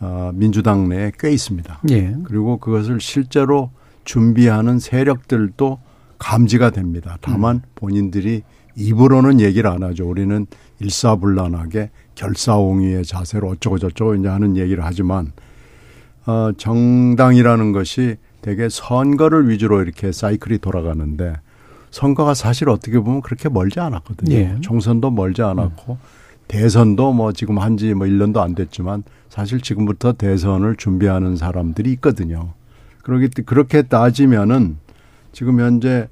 [0.00, 1.80] 어, 민주당 내에 꽤 있습니다.
[1.92, 2.14] 예.
[2.24, 3.70] 그리고 그것을 실제로
[4.04, 5.78] 준비하는 세력들도
[6.18, 7.16] 감지가 됩니다.
[7.22, 7.62] 다만 음.
[7.74, 8.42] 본인들이
[8.76, 10.06] 입으로는 얘기를 안 하죠.
[10.06, 10.46] 우리는
[10.78, 15.32] 일사불란하게 결사옹위의 자세로 어쩌고 저쩌고 이제 하는 얘기를 하지만
[16.26, 21.34] 어, 정당이라는 것이 되게 선거를 위주로 이렇게 사이클이 돌아가는데
[21.90, 24.34] 선거가 사실 어떻게 보면 그렇게 멀지 않았거든요.
[24.34, 24.56] 예.
[24.60, 25.98] 총선도 멀지 않았고 음.
[26.48, 32.52] 대선도 뭐 지금 한지 뭐 1년도 안 됐지만 사실 지금부터 대선을 준비하는 사람들이 있거든요.
[33.02, 34.76] 그러기 그렇게 따지면은
[35.32, 36.08] 지금 현재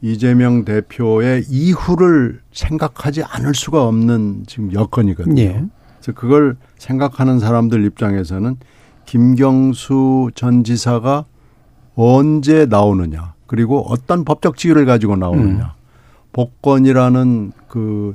[0.00, 5.42] 이재명 대표의 이후를 생각하지 않을 수가 없는 지금 여건이거든요.
[5.42, 5.64] 예.
[5.96, 8.56] 그래서 그걸 생각하는 사람들 입장에서는
[9.06, 11.26] 김경수 전 지사가
[11.94, 15.82] 언제 나오느냐 그리고 어떤 법적 지위를 가지고 나오느냐 음.
[16.32, 18.14] 복권이라는 그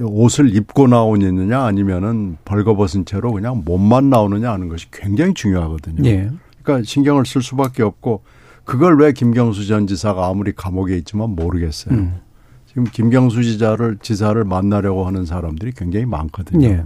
[0.00, 6.08] 옷을 입고 나오느냐 아니면은 벌거벗은 채로 그냥 몸만 나오느냐 하는 것이 굉장히 중요하거든요.
[6.08, 6.30] 예.
[6.62, 8.22] 그러니까 신경을 쓸 수밖에 없고
[8.64, 11.94] 그걸 왜 김경수 전 지사가 아무리 감옥에 있지만 모르겠어요.
[11.94, 12.20] 음.
[12.66, 16.66] 지금 김경수 지사를 지사를 만나려고 하는 사람들이 굉장히 많거든요.
[16.66, 16.84] 예.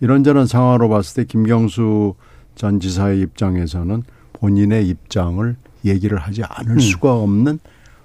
[0.00, 2.14] 이런저런 상황으로 봤을 때 김경수
[2.54, 4.02] 전 지사의 입장에서는
[4.44, 6.78] 본인의 입장을 얘기를 하지 않을 음.
[6.78, 7.58] 수가 없는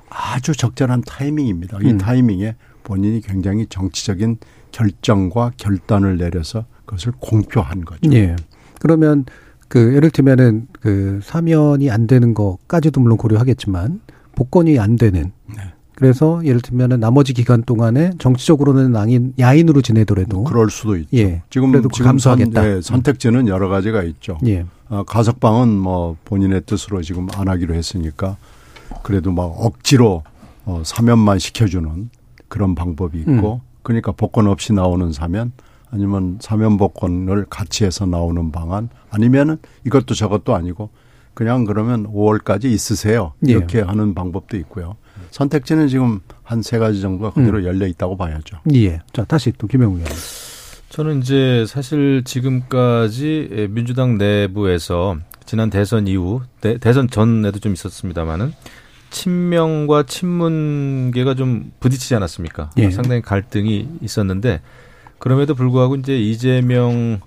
[0.10, 1.80] 아주 적절한 타이밍입니다.
[1.82, 1.98] 이 음.
[1.98, 4.38] 타이밍에 본인이 굉장히 정치적인
[4.72, 8.10] 결정과 결단을 내려서 그것을 공표한 거죠.
[8.14, 8.38] 예.
[8.80, 9.26] 그러면
[9.68, 14.00] 그 예를 들면은 그 사면이 안 되는 것까지도 물론 고려하겠지만
[14.36, 15.74] 복권이 안 되는 네.
[16.00, 21.10] 그래서 예를 들면은 나머지 기간 동안에 정치적으로는 양인 야인으로 지내더라도 그럴 수도 있죠.
[21.18, 21.44] 예.
[21.50, 22.62] 지금 그래도 지금 감수하겠다.
[22.62, 24.38] 선, 예, 선택지는 여러 가지가 있죠.
[24.48, 24.66] 예.
[24.88, 28.38] 어, 가석방은 뭐 본인의 뜻으로 지금 안 하기로 했으니까
[29.04, 30.24] 그래도 막 억지로
[30.66, 32.10] 어, 사면만 시켜주는
[32.48, 33.68] 그런 방법이 있고 음.
[33.84, 35.52] 그러니까 복권 없이 나오는 사면
[35.92, 40.90] 아니면 사면 복권을 같이 해서 나오는 방안 아니면은 이것도 저것도 아니고
[41.34, 43.34] 그냥 그러면 5월까지 있으세요.
[43.48, 43.52] 예.
[43.52, 43.84] 이렇게 예.
[43.84, 44.96] 하는 방법도 있고요.
[45.32, 47.64] 선택지는 지금 한 세 가지 정도가 그대로 음.
[47.66, 48.58] 열려 있다고 봐야죠.
[48.74, 49.02] 예.
[49.14, 50.12] 자, 다시 또 김영우 의원.
[50.90, 58.54] 저는 이제 사실 지금까지 민주당 내부에서 지난 대선 이후 대, 선 전에도 좀 있었습니다만은
[59.12, 62.72] 친명과 친문계가 좀 부딪히지 않았습니까?
[62.78, 62.90] 예.
[62.92, 64.62] 상당히 갈등이 있었는데
[65.20, 67.20] 그럼에도 불구하고 이제 이재명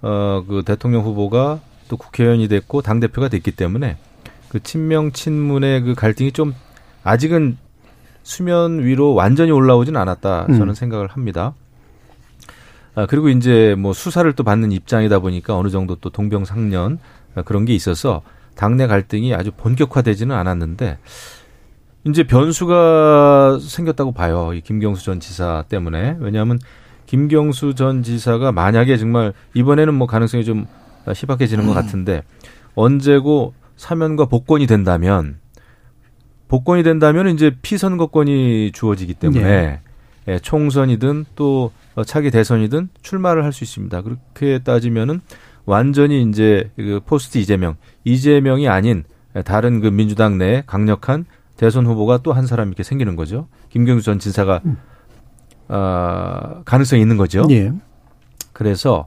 [0.00, 3.96] 어그 대통령 후보가 또 국회의원이 됐고 당 대표가 됐기 때문에
[4.48, 6.54] 그 친명 친문의 그 갈등이 좀
[7.08, 7.56] 아직은
[8.22, 10.74] 수면 위로 완전히 올라오진 않았다 저는 음.
[10.74, 11.54] 생각을 합니다.
[12.94, 16.98] 아, 그리고 이제 뭐 수사를 또 받는 입장이다 보니까 어느 정도 또 동병상련
[17.44, 18.22] 그런 게 있어서
[18.56, 20.98] 당내 갈등이 아주 본격화되지는 않았는데
[22.08, 24.52] 이제 변수가 생겼다고 봐요.
[24.52, 26.16] 이 김경수 전 지사 때문에.
[26.20, 26.58] 왜냐하면
[27.06, 30.66] 김경수 전 지사가 만약에 정말 이번에는 뭐 가능성이 좀
[31.06, 32.22] 희박해지는 것 같은데
[32.74, 35.38] 언제고 사면과 복권이 된다면
[36.48, 39.80] 복권이 된다면 이제 피선거권이 주어지기 때문에 네.
[40.28, 41.72] 예, 총선이든 또
[42.06, 44.02] 차기 대선이든 출마를 할 수 있습니다.
[44.02, 45.20] 그렇게 따지면은
[45.64, 49.04] 완전히 이제 그 포스트 이재명, 이재명이 아닌
[49.44, 51.24] 다른 그 민주당 내 강력한
[51.56, 53.48] 대선 후보가 또 한 사람 이렇게 생기는 거죠.
[53.70, 54.76] 김경수 전 지사가 음.
[55.68, 57.46] 어, 가능성이 있는 거죠.
[57.50, 57.72] 예.
[58.52, 59.06] 그래서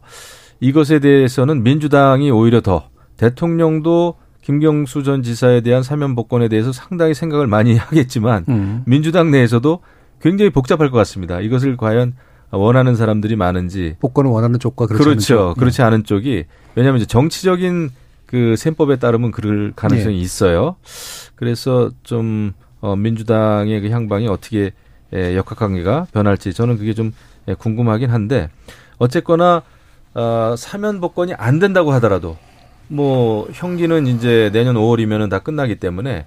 [0.60, 7.47] 이것에 대해서는 민주당이 오히려 더 대통령도 김경수 전 지사에 대한 사면 복권에 대해서 상당히 생각을
[7.47, 8.84] 많이 하겠지만 음.
[8.86, 9.80] 민주당 내에서도
[10.21, 11.39] 굉장히 복잡할 것 같습니다.
[11.41, 12.13] 이것을 과연
[12.51, 15.39] 원하는 사람들이 많은지 복권을 원하는 쪽과 그렇지 그렇죠.
[15.39, 15.60] 않은 쪽.
[15.60, 17.91] 그렇지 않은 쪽이 왜냐하면 이제 정치적인
[18.25, 20.21] 그 셈법에 따르면 그럴 가능성이 네.
[20.21, 20.75] 있어요.
[21.36, 24.71] 그래서 좀 어, 민주당의 그 향방이 어떻게
[25.13, 27.12] 예, 역학관계가 변할지 저는 그게 좀
[27.47, 28.49] 예, 궁금하긴 한데
[28.97, 29.63] 어쨌거나
[30.13, 32.38] 어, 사면 복권이 안 된다고 하더라도
[32.91, 36.25] 뭐 형기는 이제 내년 5월이면은 다 끝나기 때문에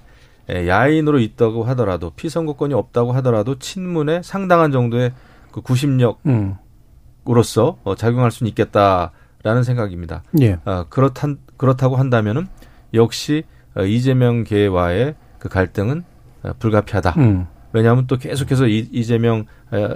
[0.50, 5.12] 예, 야인으로 있다고 하더라도 피선거권이 없다고 하더라도 친문에 상당한 정도의
[5.53, 7.77] 그 구심력으로서 음.
[7.85, 10.22] 어, 작용할 수는 있겠다라는 생각입니다.
[10.40, 10.59] 예.
[10.64, 12.48] 어, 그렇다 그렇다고 한다면은
[12.94, 16.03] 역시 어, 이재명 계와의 그 갈등은
[16.44, 17.14] 어, 불가피하다.
[17.18, 17.46] 음.
[17.74, 19.94] 왜냐하면 또 계속해서 이, 이재명 어,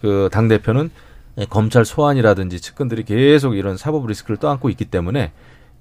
[0.00, 0.90] 그당 대표는
[1.50, 5.32] 검찰 소환이라든지 측근들이 계속 이런 사법 리스크를 떠안고 있기 때문에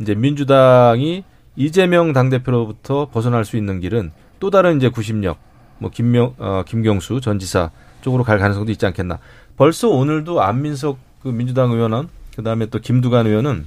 [0.03, 1.23] 이제 민주당이
[1.55, 5.37] 이재명 당 대표로부터 벗어날 수 있는 길은 또 다른 이제 구심력,
[5.79, 9.19] 뭐 김명 어, 김경수 전 지사 쪽으로 갈 가능성도 있지 않겠나.
[9.57, 13.65] 벌써 오늘도 안민석 그 민주당 의원은 그다음에 또 김두관 의원은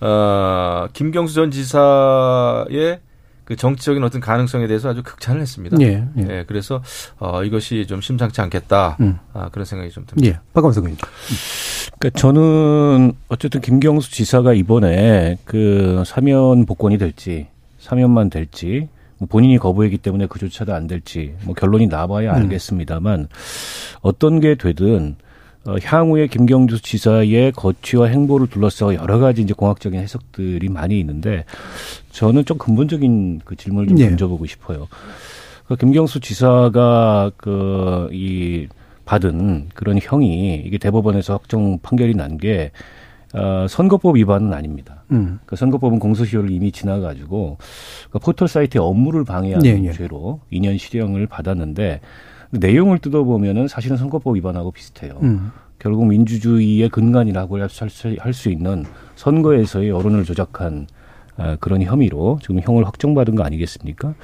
[0.00, 3.00] 어, 김경수 전 지사의
[3.48, 5.78] 그 정치적인 어떤 가능성에 대해서 아주 극찬을 했습니다.
[5.80, 6.22] 예, 예.
[6.28, 6.82] 예 그래서
[7.18, 8.98] 어, 이것이 좀 심상치 않겠다.
[9.00, 9.18] 음.
[9.32, 10.36] 아, 그런 생각이 좀 듭니다.
[10.36, 10.98] 예, 박감성 의원님.
[11.98, 17.46] 그러니까 저는 어쨌든 김경수 지사가 이번에 그 사면 복권이 될지
[17.78, 22.42] 사면만 될지 뭐 본인이 거부했기 때문에 그조차도 안 될지 뭐 결론이 나봐야 음.
[22.42, 23.26] 알겠습니다만 음.
[24.02, 25.16] 어떤 게 되든
[25.66, 31.44] 어, 향후에 김경주 지사의 거취와 행보를 둘러싸고 여러 가지 이제 공학적인 해석들이 많이 있는데
[32.10, 34.08] 저는 좀 근본적인 그 질문을 좀 네.
[34.08, 34.88] 던져보고 싶어요.
[35.66, 38.68] 그 김경수 지사가 그 이
[39.04, 42.70] 받은 그런 형이 이게 대법원에서 확정 판결이 난 게
[43.34, 45.02] 어, 선거법 위반은 아닙니다.
[45.12, 45.38] 음.
[45.44, 47.58] 그 선거법은 공소시효를 이미 지나가지고
[48.10, 49.92] 그 포털 사이트의 업무를 방해하는 네, 네.
[49.92, 52.00] 죄로 2년 실형을 받았는데
[52.50, 55.18] 내용을 뜯어보면은 사실은 선거법 위반하고 비슷해요.
[55.22, 55.50] 음.
[55.78, 57.68] 결국 민주주의의 근간이라고 할
[58.34, 58.84] 수 있는
[59.16, 60.86] 선거에서의 여론을 조작한
[61.36, 64.14] 아, 그런 혐의로 지금 형을 확정받은 거 아니겠습니까?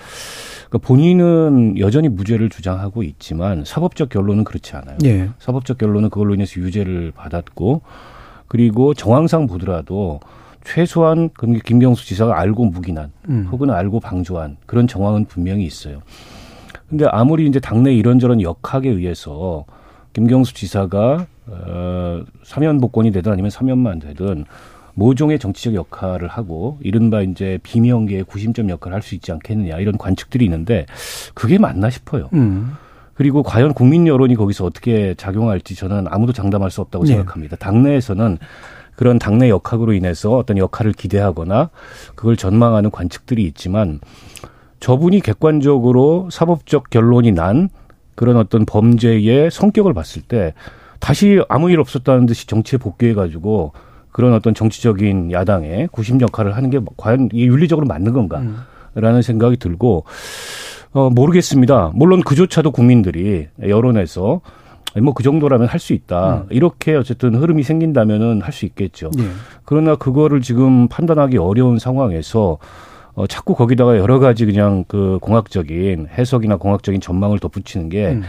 [0.68, 4.98] 그러니까 본인은 여전히 무죄를 주장하고 있지만 사법적 결론은 그렇지 않아요.
[5.04, 5.30] 예.
[5.38, 7.82] 사법적 결론은 그걸로 인해서 유죄를 받았고
[8.48, 10.18] 그리고 정황상 보더라도
[10.64, 11.30] 최소한
[11.64, 13.48] 김경수 지사가 알고 묵인한 음.
[13.52, 16.02] 혹은 알고 방조한 그런 정황은 분명히 있어요.
[16.94, 19.64] 근데 아무리 이제 당내 이런저런 역학에 의해서
[20.12, 24.44] 김경수 지사가 어, 사면 복권이 되든 아니면 사면만 되든
[24.94, 30.44] 모종의 정치적 역할을 하고 이른바 이제 비명계의 구심점 역할을 할 수 있지 않겠느냐 이런 관측들이
[30.44, 30.86] 있는데
[31.34, 32.30] 그게 맞나 싶어요.
[32.32, 32.74] 음.
[33.14, 37.14] 그리고 과연 국민 여론이 거기서 어떻게 작용할지 저는 아무도 장담할 수 없다고 네.
[37.14, 37.56] 생각합니다.
[37.56, 38.38] 당내에서는
[38.94, 41.70] 그런 당내 역학으로 인해서 어떤 역할을 기대하거나
[42.14, 43.98] 그걸 전망하는 관측들이 있지만
[44.84, 47.70] 저분이 객관적으로 사법적 결론이 난
[48.14, 50.52] 그런 어떤 범죄의 성격을 봤을 때
[51.00, 53.72] 다시 아무 일 없었다는 듯이 정치에 복귀해가지고
[54.12, 58.58] 그런 어떤 정치적인 야당의 구심 역할을 하는 게 과연 이게 윤리적으로 맞는 건가라는
[58.94, 59.22] 음.
[59.22, 60.04] 생각이 들고
[60.92, 61.92] 어 모르겠습니다.
[61.94, 64.42] 물론 그조차도 국민들이 여론에서
[65.02, 66.42] 뭐 그 정도라면 할 수 있다.
[66.42, 66.46] 음.
[66.50, 69.10] 이렇게 어쨌든 흐름이 생긴다면은 할 수 있겠죠.
[69.18, 69.22] 예.
[69.64, 72.58] 그러나 그거를 지금 판단하기 어려운 상황에서
[73.14, 78.22] 어, 자꾸 거기다가 여러 가지 그냥 그 공학적인 해석이나 공학적인 전망을 덧붙이는 게 음.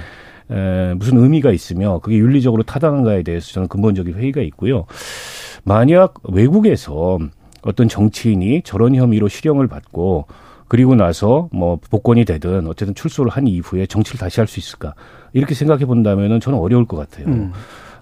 [0.52, 4.86] 에, 무슨 의미가 있으며 그게 윤리적으로 타당한가에 대해서 저는 근본적인 회의가 있고요.
[5.63, 7.17] 만약 외국에서
[7.63, 10.28] 어떤 정치인이 저런 혐의로 실형을 받고
[10.67, 14.93] 그리고 나서 뭐 복권이 되든 어쨌든 출소를 한 이후에 정치를 다시 할 수 있을까
[15.34, 17.28] 이렇게 생각해 본다면은 저는 어려울 것 같아요.
[17.28, 17.52] 음.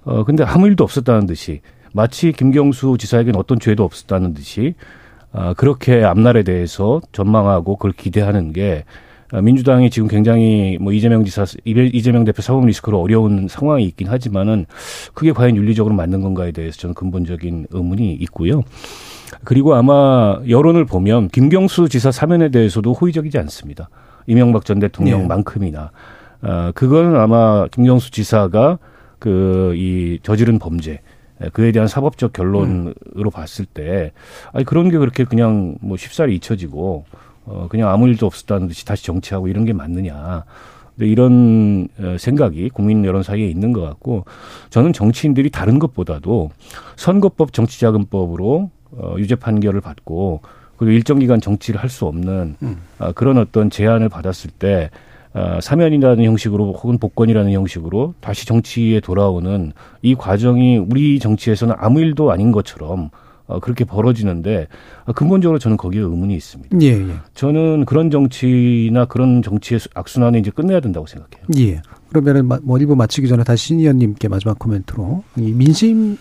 [0.03, 1.61] 어 근데 아무 일도 없었다는 듯이
[1.93, 4.75] 마치 김경수 지사에게는 어떤 죄도 없었다는 듯이
[5.33, 8.85] 아, 그렇게 앞날에 대해서 전망하고 그걸 기대하는 게
[9.31, 14.67] 아, 민주당이 지금 굉장히 뭐 이재명 지사, 이재명 대표 사법 리스크로 어려운 상황이 있긴 하지만은
[15.13, 18.61] 그게 과연 윤리적으로 맞는 건가에 대해서 저는 근본적인 의문이 있고요.
[19.43, 23.89] 그리고 아마 여론을 보면 김경수 지사 사면에 대해서도 호의적이지 않습니다.
[24.27, 25.91] 이명박 전 대통령만큼이나.
[26.41, 26.49] 네.
[26.49, 28.77] 아, 그건 아마 김경수 지사가
[29.17, 31.01] 그 이 저지른 범죄 예,
[31.51, 32.93] 그에 대한 사법적 결론으로
[33.25, 33.29] 음.
[33.31, 34.11] 봤을 때
[34.51, 37.05] 아니 그런 게 그렇게 그냥 뭐 쉽사리 잊혀지고
[37.45, 40.45] 어 그냥 아무 일도 없었다는 듯이 다시 정치하고 이런 게 맞느냐.
[40.95, 44.25] 근데 이런 어, 생각이 국민 여론 사이에 있는 것 같고
[44.69, 46.51] 저는 정치인들이 다른 것보다도
[46.95, 50.41] 선거법 정치자금법으로 어 유죄 판결을 받고
[50.77, 52.77] 그리고 일정 기간 정치를 할 수 없는 음.
[52.99, 54.89] 아, 그런 어떤 제안을 받았을 때
[55.33, 62.31] 어, 사면이라는 형식으로 혹은 복권이라는 형식으로 다시 정치에 돌아오는 이 과정이 우리 정치에서는 아무 일도
[62.31, 63.09] 아닌 것처럼
[63.47, 64.67] 어, 그렇게 벌어지는데
[65.05, 66.77] 어, 근본적으로 저는 거기에 의문이 있습니다.
[66.81, 67.13] 예, 예.
[67.33, 71.45] 저는 그런 정치나 그런 정치의 악순환을 이제 끝내야 된다고 생각해요.
[71.57, 71.81] 예.
[72.13, 76.17] 그러면은 뭐 일부 마치기 전에 다시 신 의원님께 마지막 코멘트로 이 민심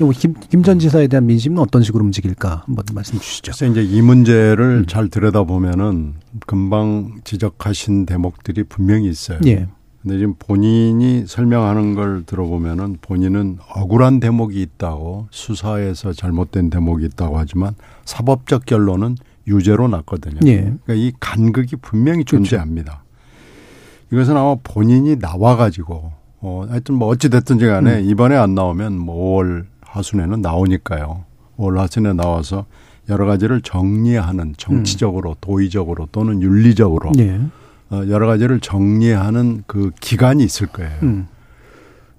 [0.51, 3.53] 김 전 지사에 대한 민심은 어떤 식으로 움직일까 한번 말씀 주시죠.
[3.53, 4.87] 그래서 이제 이 문제를 음.
[4.87, 6.15] 잘 들여다 보면은
[6.47, 9.39] 금방 지적하신 대목들이 분명히 있어요.
[9.47, 9.67] 예.
[10.03, 17.75] 근데 지금 본인이 설명하는 걸 들어보면은 본인은 억울한 대목이 있다고 수사에서 잘못된 대목이 있다고 하지만
[18.05, 20.41] 사법적 결론은 유죄로 났거든요.
[20.47, 20.61] 예.
[20.85, 22.37] 그러니까 이 간극이 분명히 그렇죠.
[22.37, 22.85] 존재합니다.
[22.93, 23.02] 그렇죠.
[24.13, 28.05] 이것은 아마 본인이 나와가지고 어 하여튼 뭐 어찌 됐든지 간에 음.
[28.05, 31.25] 이번에 안 나오면 뭐 5월 하순에는 나오니까요.
[31.59, 32.67] 5월 하순에 나와서
[33.09, 35.35] 여러 가지를 정리하는 정치적으로 음.
[35.41, 37.41] 도의적으로 또는 윤리적으로 네.
[37.91, 40.99] 어, 여러 가지를 정리하는 그 기간이 있을 거예요.
[41.03, 41.29] 음.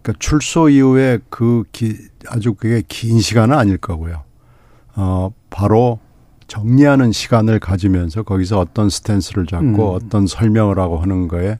[0.01, 1.95] 그러니까 출소 이후에 그 기,
[2.27, 4.21] 아주 그게 긴 시간은 아닐 거고요.
[4.95, 5.99] 어, 바로
[6.47, 9.95] 정리하는 시간을 가지면서 거기서 어떤 스탠스를 잡고 음.
[9.95, 11.57] 어떤 설명을 하고 하는 거에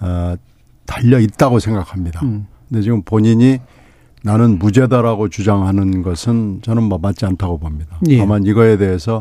[0.00, 0.34] 어,
[0.86, 2.20] 달려 있다고 생각합니다.
[2.24, 2.46] 음.
[2.68, 3.58] 근데 지금 본인이
[4.22, 7.98] 나는 무죄다라고 주장하는 것은 저는 뭐 맞지 않다고 봅니다.
[8.08, 8.18] 예.
[8.18, 9.20] 다만 이거에 대해서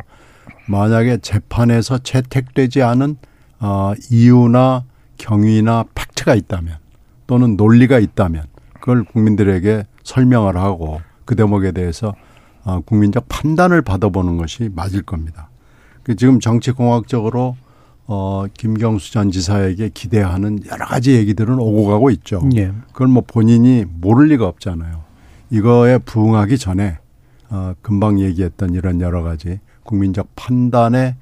[0.68, 3.18] 만약에 재판에서 채택되지 않은
[3.60, 4.84] 어, 이유나
[5.18, 6.78] 경위나 팩트가 있다면
[7.28, 12.14] 또는 논리가 있다면 그걸 국민들에게 설명을 하고 그 대목에 대해서
[12.64, 15.50] 어, 국민적 판단을 받아보는 것이 맞을 겁니다.
[16.04, 17.56] 그 지금 정치공학적으로
[18.12, 22.42] 어, 김경수 전 지사에게 기대하는 여러 가지 얘기들은 오고 가고 있죠.
[22.56, 22.74] 예.
[22.88, 25.04] 그걸 뭐 본인이 모를 리가 없잖아요.
[25.52, 26.98] 이거에 부응하기 전에
[27.52, 31.16] 어, 금방 얘기했던 이런 여러 가지 국민적 판단의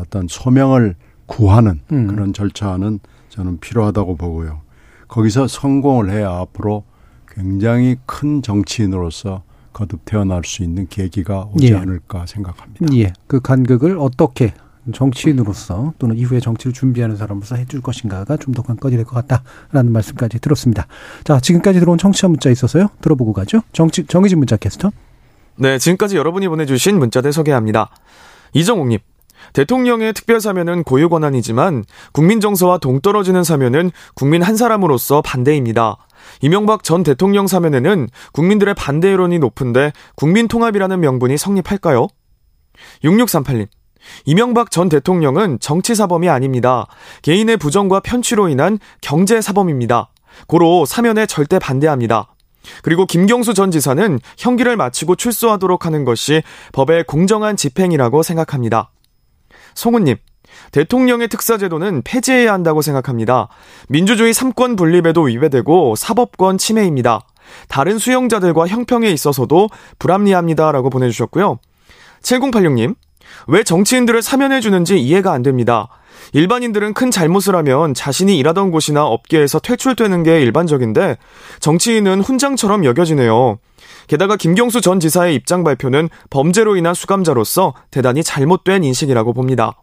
[0.00, 0.96] 어떤 소명을
[1.26, 2.08] 구하는 음.
[2.08, 2.98] 그런 절차는
[3.28, 4.62] 저는 필요하다고 보고요.
[5.06, 6.82] 거기서 성공을 해야 앞으로
[7.28, 11.76] 굉장히 큰 정치인으로서 거듭 태어날 수 있는 계기가 오지 예.
[11.76, 12.86] 않을까 생각합니다.
[12.96, 13.12] 예.
[13.28, 14.52] 그 간극을 어떻게
[14.92, 20.38] 정치인으로서 또는 이후에 정치를 준비하는 사람으로서 해줄 것인가가 좀 더 관건이 될 것 같다라는 말씀까지
[20.40, 20.86] 들었습니다.
[21.24, 22.88] 자, 지금까지 들어온 청취자 문자 있어서요.
[23.00, 23.60] 들어보고 가죠.
[23.72, 24.90] 정치, 정의진 문자 캐스터.
[25.56, 27.90] 네, 지금까지 여러분이 보내주신 문자들 소개합니다.
[28.54, 28.98] 이정옥님.
[29.52, 35.96] 대통령의 특별 사면은 고유 권한이지만 국민 정서와 동떨어지는 사면은 국민 한 사람으로서 반대입니다.
[36.42, 42.08] 이명박 전 대통령 사면에는 국민들의 반대 여론이 높은데 국민 통합이라는 명분이 성립할까요?
[43.04, 43.68] 6638님.
[44.24, 46.86] 이명박 전 대통령은 정치사범이 아닙니다.
[47.22, 50.10] 개인의 부정과 편취로 인한 경제사범입니다.
[50.46, 52.28] 고로 사면에 절대 반대합니다.
[52.82, 56.42] 그리고 김경수 전 지사는 형기를 마치고 출소하도록 하는 것이
[56.72, 58.90] 법의 공정한 집행이라고 생각합니다.
[59.74, 60.16] 송은님,
[60.72, 63.48] 대통령의 특사제도는 폐지해야 한다고 생각합니다.
[63.88, 67.20] 민주주의 삼권 분립에도 위배되고 사법권 침해입니다.
[67.68, 71.58] 다른 수용자들과 형평에 있어서도 불합리합니다 라고 보내주셨고요.
[72.22, 72.94] 7086님,
[73.46, 75.88] 왜 정치인들을 사면해주는지 이해가 안 됩니다.
[76.32, 81.16] 일반인들은 큰 잘못을 하면 자신이 일하던 곳이나 업계에서 퇴출되는 게 일반적인데
[81.60, 83.58] 정치인은 훈장처럼 여겨지네요.
[84.08, 89.82] 게다가 김경수 전 지사의 입장 발표는 범죄로 인한 수감자로서 대단히 잘못된 인식이라고 봅니다.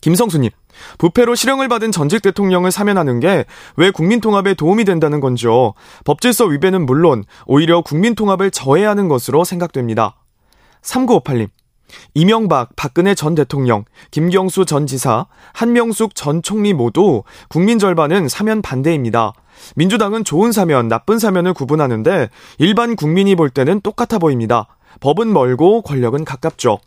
[0.00, 0.50] 김성수님,
[0.98, 3.44] 부패로 실형을 받은 전직 대통령을 사면하는 게
[3.76, 5.74] 왜 국민통합에 도움이 된다는 건지요.
[6.04, 10.16] 법질서 위배는 물론 오히려 국민통합을 저해하는 것으로 생각됩니다.
[10.82, 11.48] 3958님,
[12.14, 19.32] 이명박, 박근혜 전 대통령, 김경수 전 지사, 한명숙 전 총리 모두 국민 절반은 사면 반대입니다.
[19.74, 22.28] 민주당은 좋은 사면, 나쁜 사면을 구분하는데
[22.58, 24.66] 일반 국민이 볼 때는 똑같아 보입니다.
[25.00, 26.78] 법은 멀고 권력은 가깝죠.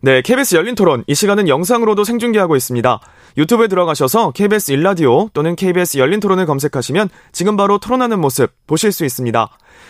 [0.00, 1.02] 네, KBS 열린 토론.
[1.08, 3.00] 이 시간은 영상으로도 생중계하고 있습니다.
[3.36, 9.04] 유튜브에 들어가셔서 KBS 일라디오 또는 KBS 열린 토론을 검색하시면 지금 바로 토론하는 모습 보실 수
[9.04, 9.48] 있습니다.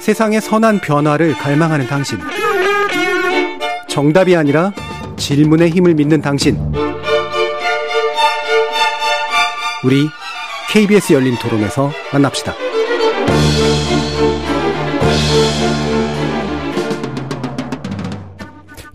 [0.00, 2.18] 세상의 선한 변화를 갈망하는 당신.
[3.86, 4.72] 정답이 아니라
[5.16, 6.56] 질문의 힘을 믿는 당신.
[9.84, 10.08] 우리
[10.70, 12.54] KBS 열린 토론에서 만납시다.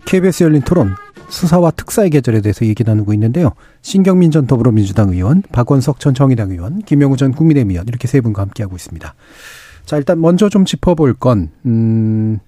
[0.06, 0.94] KBS 열린 토론
[1.28, 3.52] 수사와 특사의 계절에 대해서 얘기 나누고 있는데요.
[3.82, 8.42] 신경민 전 더불어민주당 의원, 박원석 전 정의당 의원, 김영우 전 국민의힘 의원 이렇게 세 분과
[8.42, 9.14] 함께하고 있습니다.
[9.86, 12.38] 자, 일단 먼저 좀 짚어볼 건, 음,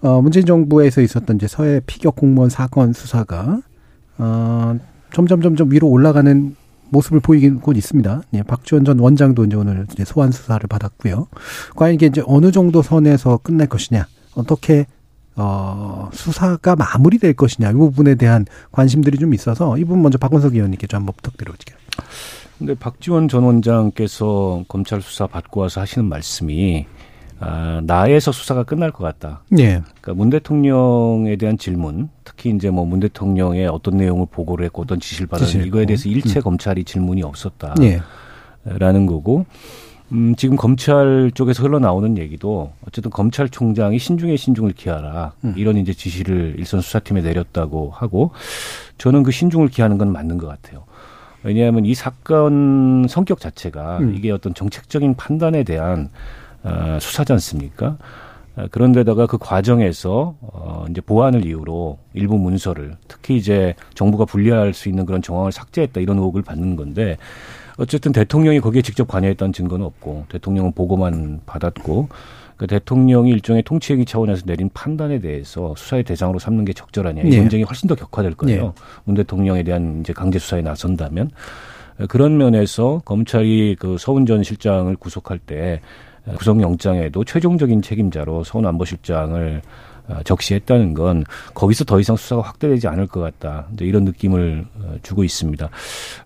[0.00, 3.60] 어, 문재인 정부에서 있었던 이제 서해 피격 공무원 사건 수사가,
[4.18, 4.78] 어,
[5.12, 6.54] 점점 점점 위로 올라가는
[6.90, 8.22] 모습을 보이고 있습니다.
[8.34, 11.26] 예, 박지원 전 원장도 이제 오늘 이제 소환 수사를 받았고요.
[11.74, 14.06] 과연 이게 이제 어느 정도 선에서 끝날 것이냐,
[14.36, 14.86] 어떻게
[15.34, 20.86] 어, 수사가 마무리될 것이냐 이 부분에 대한 관심들이 좀 있어서 이 부분 먼저 박원석 의원님께
[20.86, 21.76] 좀 한번 부탁드려볼게요.
[22.58, 26.86] 근데 박지원 전 원장께서 검찰 수사 받고 와서 하시는 말씀이
[27.38, 29.42] 아, 나에서 수사가 끝날 것 같다.
[29.58, 29.82] 예.
[30.00, 35.00] 그러니까 문 대통령에 대한 질문, 특히 이제 뭐 문 대통령의 어떤 내용을 보고를 했고 어떤
[35.00, 36.42] 지시를 받았는지 이거에 대해서 일체 음.
[36.42, 37.74] 검찰이 질문이 없었다.
[37.82, 38.00] 예.
[38.64, 39.44] 라는 거고
[40.12, 45.54] 음, 지금 검찰 쪽에서 흘러나오는 얘기도 어쨌든 검찰총장이 신중에 신중을 기하라 음.
[45.56, 48.30] 이런 이제 지시를 일선 수사팀에 내렸다고 하고
[48.96, 50.84] 저는 그 신중을 기하는 건 맞는 것 같아요.
[51.46, 54.14] 왜냐하면 이 사건 성격 자체가 음.
[54.16, 56.10] 이게 어떤 정책적인 판단에 대한
[56.64, 57.96] 어, 수사지 않습니까?
[58.56, 64.88] 어, 그런데다가 그 과정에서 어 이제 보안을 이유로 일부 문서를 특히 이제 정부가 분리할 수
[64.88, 67.16] 있는 그런 정황을 삭제했다 이런 의혹을 받는 건데
[67.78, 72.08] 어쨌든 대통령이 거기에 직접 관여했다는 증거는 없고 대통령은 보고만 받았고
[72.56, 77.38] 그 대통령이 일종의 통치행위 차원에서 내린 판단에 대해서 수사의 대상으로 삼는 게 적절하냐 이 네.
[77.38, 78.62] 논쟁이 훨씬 더 격화될 거예요.
[78.62, 78.72] 네.
[79.04, 81.30] 문 대통령에 대한 이제 강제 수사에 나선다면
[82.08, 85.80] 그런 면에서 검찰이 그 서훈 전 실장을 구속할 때
[86.38, 93.20] 구속영장에도 최종적인 책임자로 서훈 안보실장을 어, 적시했다는 건 거기서 더 이상 수사가 확대되지 않을 것
[93.20, 93.66] 같다.
[93.80, 95.68] 이런 느낌을 어, 주고 있습니다.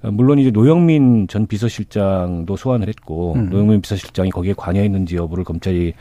[0.02, 3.50] 어, 물론 이제 노영민 전 비서실장도 소환을 했고 음.
[3.50, 5.94] 노영민 비서실장이 거기에 관여했는지 여부를 검찰이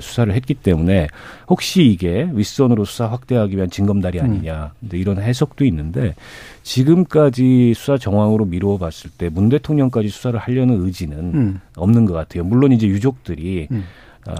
[0.00, 1.08] 수사를 했기 때문에
[1.46, 4.24] 혹시 이게 윗선으로 수사 확대하기 위한 징검다리 음.
[4.24, 4.88] 아니냐 음.
[4.92, 6.14] 이런 해석도 있는데
[6.62, 11.60] 지금까지 수사 정황으로 미루어 봤을 때 문 대통령까지 수사를 하려는 의지는 음.
[11.76, 12.44] 없는 것 같아요.
[12.44, 13.84] 물론 이제 유족들이 음.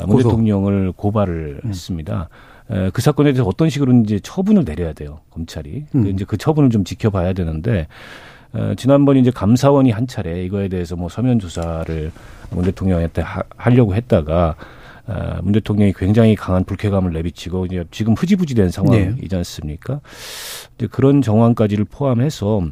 [0.07, 1.69] 문 대통령을 고발을 음.
[1.69, 2.29] 했습니다.
[2.93, 6.05] 그 사건에 대해서 어떤 식으로 이제 처분을 내려야 돼요 검찰이 음.
[6.05, 7.87] 그 이제 그 처분을 좀 지켜봐야 되는데
[8.55, 12.13] 어, 지난번 이제 감사원이 한 차례 이거에 대해서 뭐 서면 조사를
[12.51, 14.55] 문 대통령한테 하, 하려고 했다가
[15.07, 19.37] 어, 문 대통령이 굉장히 강한 불쾌감을 내비치고 이제 지금 흐지부지된 상황이지 네.
[19.37, 20.01] 않습니까?
[20.79, 22.63] 이제 그런 정황까지를 포함해서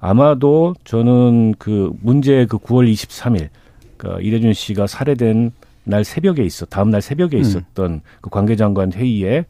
[0.00, 3.48] 아마도 저는 그 문제 그 9월 23일
[3.96, 5.52] 그러니까 이대준 씨가 살해된
[5.84, 7.40] 날 새벽에 있어 다음 날 새벽에 음.
[7.42, 8.00] 있었던 음.
[8.20, 9.46] 그 관계장관 회의에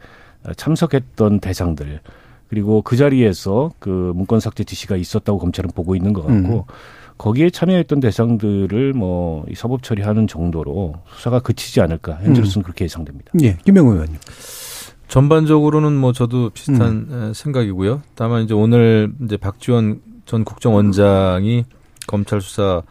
[0.57, 2.01] 참석했던 대상들
[2.49, 6.75] 그리고 그 자리에서 그 문건 삭제 지시가 있었다고 검찰은 보고 있는 것 같고 음.
[7.17, 12.65] 거기에 참여했던 대상들을 뭐 서법 처리하는 정도로 수사가 그치지 않을까 현재로서는 음.
[12.65, 13.33] 그렇게 예상됩니다.
[13.43, 14.17] 예, 김영우 의원님.
[15.07, 17.33] 전반적으로는 뭐 저도 비슷한 음.
[17.35, 18.01] 생각이고요.
[18.15, 21.65] 다만 이제 오늘 이제 박지원 전 국정원장이
[22.07, 22.83] 검찰 수사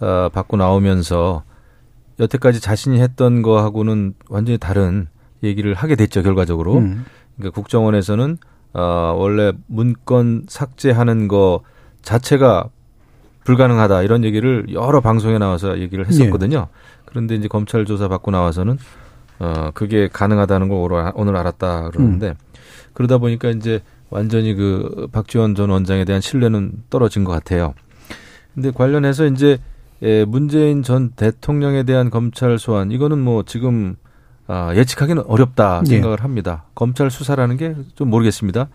[0.00, 1.44] 어, 받고 나오면서
[2.22, 5.08] 여태까지 자신이 했던 거하고는 완전히 다른
[5.42, 6.78] 얘기를 하게 됐죠 결과적으로.
[6.78, 7.04] 음.
[7.36, 8.38] 그러니까 국정원에서는
[8.74, 11.60] 어, 원래 문건 삭제하는 거
[12.02, 12.68] 자체가
[13.44, 16.58] 불가능하다 이런 얘기를 여러 방송에 나와서 얘기를 했었거든요.
[16.58, 16.66] 네.
[17.04, 18.78] 그런데 이제 검찰 조사 받고 나와서는
[19.40, 22.34] 어 그게 가능하다는 걸 오늘 알았다 그러는데 음.
[22.92, 27.74] 그러다 보니까 이제 완전히 그 박지원 전 원장에 대한 신뢰는 떨어진 것 같아요.
[28.54, 29.58] 근데 관련해서 이제
[30.02, 33.94] 예, 문재인 전 대통령에 대한 검찰 소환 이거는 뭐 지금
[34.48, 35.90] 아, 예측하기는 어렵다 네.
[35.90, 36.22] 생각을 네.
[36.22, 36.64] 합니다.
[36.74, 38.68] 검찰 수사라는 게 좀 모르겠습니다.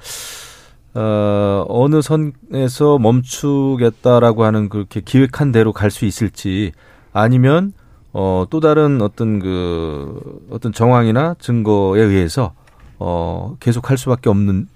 [0.94, 6.72] 어, 어느 선에서 멈추겠다라고 하는 그렇게 기획한 대로 갈 수 있을지
[7.14, 7.74] 아니면
[8.14, 10.20] 어, 또 다른 어떤 그
[10.50, 12.54] 어떤 정황이나 증거에 의해서
[13.00, 14.68] 어, 계속 할 수밖에 없는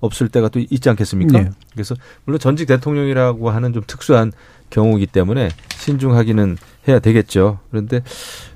[0.00, 1.38] 없을 때가 또 있지 않겠습니까?
[1.38, 1.50] 네.
[1.72, 1.94] 그래서
[2.24, 4.32] 물론 전직 대통령이라고 하는 좀 특수한
[4.70, 6.56] 경우이기 때문에 신중하기는
[6.88, 7.58] 해야 되겠죠.
[7.70, 8.02] 그런데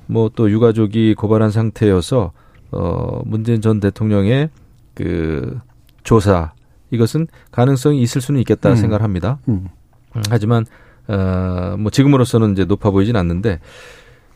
[0.07, 2.33] 뭐 또 유가족이 고발한 상태여서
[2.73, 4.51] 어 문재인 전 대통령의
[4.95, 5.59] 그
[6.03, 6.53] 조사
[6.91, 8.77] 이것은 가능성이 있을 수는 있겠다 음.
[8.77, 9.39] 생각합니다.
[9.49, 9.69] 음.
[10.17, 10.23] 음.
[10.31, 10.65] 하지만
[11.09, 13.61] 어뭐 지금으로서는 이제 높아 보이진 않는데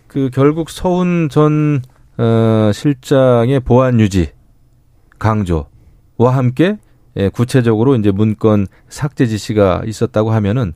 [0.06, 1.82] 그 결국 서훈 전
[2.16, 4.32] 어, 실장의 보안 유지
[5.18, 5.66] 강조와
[6.30, 6.78] 함께
[7.16, 10.74] 예, 구체적으로 이제 문건 삭제 지시가 있었다고 하면은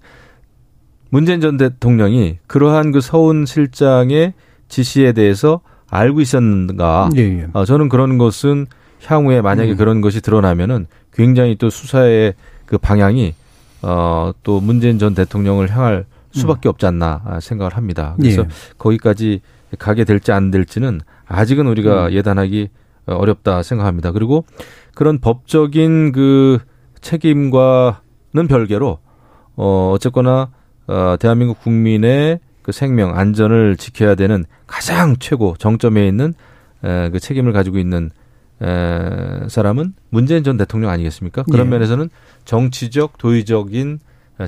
[1.12, 4.32] 문재인 전 대통령이 그러한 그 서훈 실장의
[4.68, 5.60] 지시에 대해서
[5.90, 7.10] 알고 있었는가?
[7.16, 7.46] 예, 예.
[7.52, 8.66] 어, 저는 그런 것은
[9.04, 9.76] 향후에 만약에 음.
[9.76, 12.32] 그런 것이 드러나면은 굉장히 또 수사의
[12.64, 13.34] 그 방향이
[13.82, 16.70] 어, 또 문재인 전 대통령을 향할 수밖에 음.
[16.70, 18.14] 없지 않나 생각을 합니다.
[18.18, 18.48] 그래서 예.
[18.78, 19.42] 거기까지
[19.78, 22.12] 가게 될지 안 될지는 아직은 우리가 음.
[22.12, 22.70] 예단하기
[23.04, 24.12] 어렵다 생각합니다.
[24.12, 24.46] 그리고
[24.94, 26.58] 그런 법적인 그
[27.02, 28.98] 책임과는 별개로
[29.56, 30.48] 어 어쨌거나
[30.87, 36.35] 어 대한민국 국민의 그 생명 안전을 지켜야 되는 가장 최고 정점에 있는
[36.85, 38.11] 에, 그 책임을 가지고 있는
[38.61, 41.43] 에, 사람은 문재인 전 대통령 아니겠습니까?
[41.45, 41.70] 그런 예.
[41.70, 42.09] 면에서는
[42.45, 43.99] 정치적 도의적인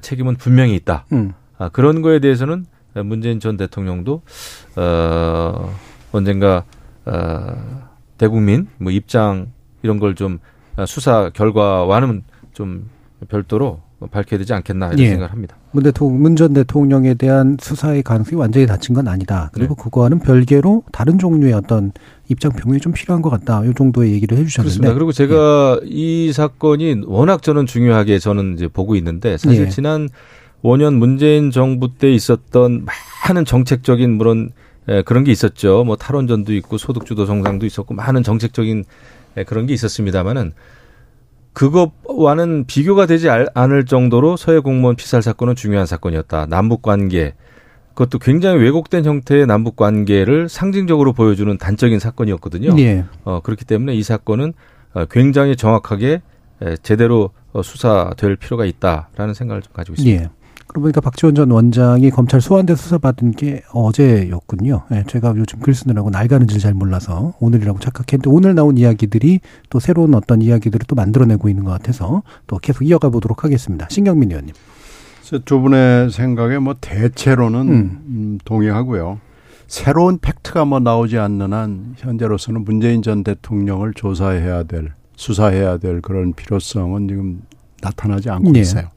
[0.00, 1.06] 책임은 분명히 있다.
[1.12, 1.32] 음.
[1.58, 2.66] 아, 그런 거에 대해서는
[3.04, 4.22] 문재인 전 대통령도
[4.76, 5.74] 어
[6.12, 6.64] 언젠가
[7.04, 10.38] 어 대국민 뭐 입장 이런 걸 좀
[10.86, 12.22] 수사 결과와는
[12.52, 12.88] 좀
[13.28, 13.80] 별도로
[14.10, 15.08] 밝혀야 되지 않겠나 이런 예.
[15.10, 15.56] 생각을 합니다.
[15.74, 19.50] 문 대통령, 문 전 대통령에 대한 수사의 가능성이 완전히 닫힌 건 아니다.
[19.52, 19.82] 그리고 네.
[19.82, 21.90] 그거와는 별개로 다른 종류의 어떤
[22.28, 23.64] 입장 병행이 좀 필요한 것 같다.
[23.64, 24.78] 이 정도의 얘기를 해주셨는데.
[24.78, 24.94] 그렇습니다.
[24.94, 25.88] 그리고 제가 예.
[25.88, 29.68] 이 사건이 워낙 저는 중요하게 저는 이제 보고 있는데 사실 예.
[29.68, 30.08] 지난
[30.62, 32.86] 5년 문재인 정부 때 있었던
[33.26, 34.50] 많은 정책적인 물론
[34.88, 35.82] 예, 그런 게 있었죠.
[35.84, 38.84] 뭐 탈원전도 있고 소득주도 정상도 있었고 많은 정책적인
[39.38, 40.52] 예, 그런 게 있었습니다만은
[41.54, 46.46] 그것과는 비교가 되지 않을 정도로 서해 공무원 피살 사건은 중요한 사건이었다.
[46.46, 47.34] 남북 관계
[47.94, 52.76] 그것도 굉장히 왜곡된 형태의 남북 관계를 상징적으로 보여주는 단적인 사건이었거든요.
[52.80, 53.04] 예.
[53.22, 54.52] 어, 그렇기 때문에 이 사건은
[54.94, 56.20] 어, 굉장히 정확하게
[56.64, 60.24] 예, 제대로 어, 수사될 필요가 있다라는 생각을 좀 가지고 있습니다.
[60.24, 60.28] 예.
[60.74, 64.82] 그러고 보니까 박지원 전 원장이 검찰 소환돼 수사받은 게 어제였군요.
[64.90, 69.38] 예, 제가 요즘 글 쓰느라고 날 가는지를 잘 몰라서 오늘이라고 착각했는데 오늘 나온 이야기들이
[69.70, 73.86] 또 새로운 어떤 이야기들을 또 만들어내고 있는 것 같아서 또 계속 이어가 보도록 하겠습니다.
[73.88, 74.52] 신경민 의원님.
[75.44, 78.04] 두 분의 생각에 뭐 대체로는 음.
[78.08, 79.20] 음, 동의하고요.
[79.68, 86.32] 새로운 팩트가 뭐 나오지 않는 한 현재로서는 문재인 전 대통령을 조사해야 될 수사해야 될 그런
[86.32, 87.42] 필요성은 지금
[87.80, 88.60] 나타나지 않고 네.
[88.60, 88.88] 있어요.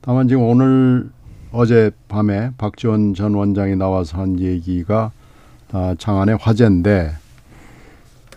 [0.00, 1.10] 다만 지금 오늘
[1.52, 5.10] 어제 밤에 박지원 전 원장이 나와서 한 얘기가
[5.72, 7.12] 아, 장안의 화제인데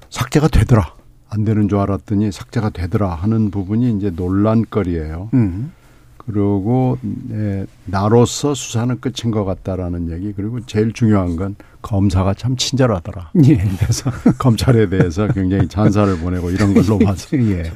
[0.10, 0.94] 삭제가 되더라.
[1.30, 5.30] 안 되는 줄 알았더니 삭제가 되더라 하는 부분이 이제 논란거리예요.
[5.34, 5.72] 음.
[6.18, 13.32] 그리고 네, 나로서 수사는 끝인 것 같다라는 얘기 그리고 제일 중요한 건 검사가 참 친절하더라.
[13.46, 13.58] 예.
[13.80, 17.72] 그래서 검찰에 대해서 굉장히 잔사를 보내고 이런 걸로 봐서 예.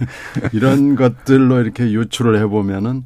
[0.53, 3.03] 이런 것들로 이렇게 유출을 해보면은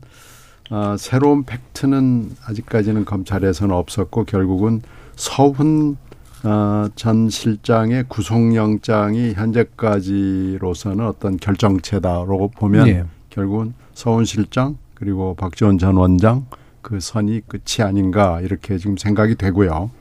[0.69, 4.81] 아, 새로운 팩트는 아직까지는 검찰에서는 없었고 결국은
[5.15, 5.97] 서훈
[6.43, 13.03] 아, 전 실장의 구속영장이 현재까지로서는 어떤 결정체다라고 보면 예.
[13.29, 16.45] 결국은 서훈 실장 그리고 박지원 전 원장
[16.81, 19.91] 그 선이 끝이 아닌가 이렇게 지금 생각이 되고요.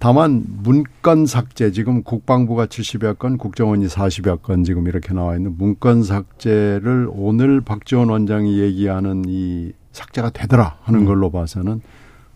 [0.00, 6.04] 다만 문건 삭제 지금 국방부가 70여 건, 국정원이 40여 건 지금 이렇게 나와 있는 문건
[6.04, 11.04] 삭제를 오늘 박지원 원장이 얘기하는 이 삭제가 되더라 하는 음.
[11.04, 11.82] 걸로 봐서는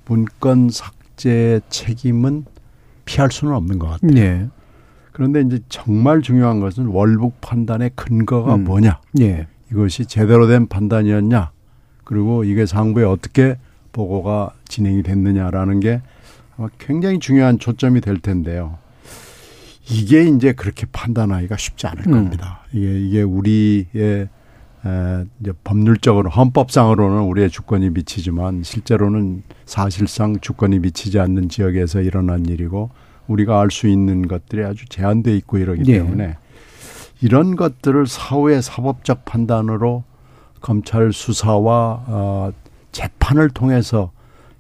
[0.04, 2.44] 문건 삭제 책임은
[3.06, 4.12] 피할 수는 없는 것 같아요.
[4.12, 4.48] 네.
[5.12, 8.64] 그런데 이제 정말 중요한 것은 월북 판단의 근거가 음.
[8.64, 9.00] 뭐냐.
[9.14, 9.46] 네.
[9.72, 11.50] 이것이 제대로 된 판단이었냐.
[12.04, 13.56] 그리고 이게 상부에 어떻게
[13.92, 16.02] 보고가 진행이 됐느냐라는 게
[16.78, 18.78] 굉장히 중요한 초점이 될 텐데요.
[19.90, 22.12] 이게 이제 그렇게 판단하기가 쉽지 않을 음.
[22.12, 22.60] 겁니다.
[22.72, 24.28] 이게 이게 우리의
[24.86, 32.90] 에, 이제 법률적으로 헌법상으로는 우리의 주권이 미치지만 실제로는 사실상 주권이 미치지 않는 지역에서 일어난 일이고
[33.26, 35.98] 우리가 알 수 있는 것들이 아주 제한돼 있고 이러기 네.
[35.98, 36.36] 때문에
[37.20, 40.04] 이런 것들을 사후의 사법적 판단으로
[40.60, 42.52] 검찰 수사와 어,
[42.92, 44.12] 재판을 통해서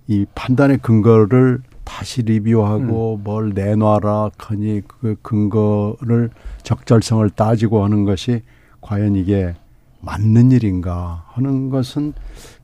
[0.06, 3.24] 이 판단의 근거를 다시 리뷰하고 음.
[3.24, 6.30] 뭘 내놔라 하니 그 근거를
[6.62, 8.42] 적절성을 따지고 하는 것이
[8.80, 9.54] 과연 이게
[10.00, 12.12] 맞는 일인가 하는 것은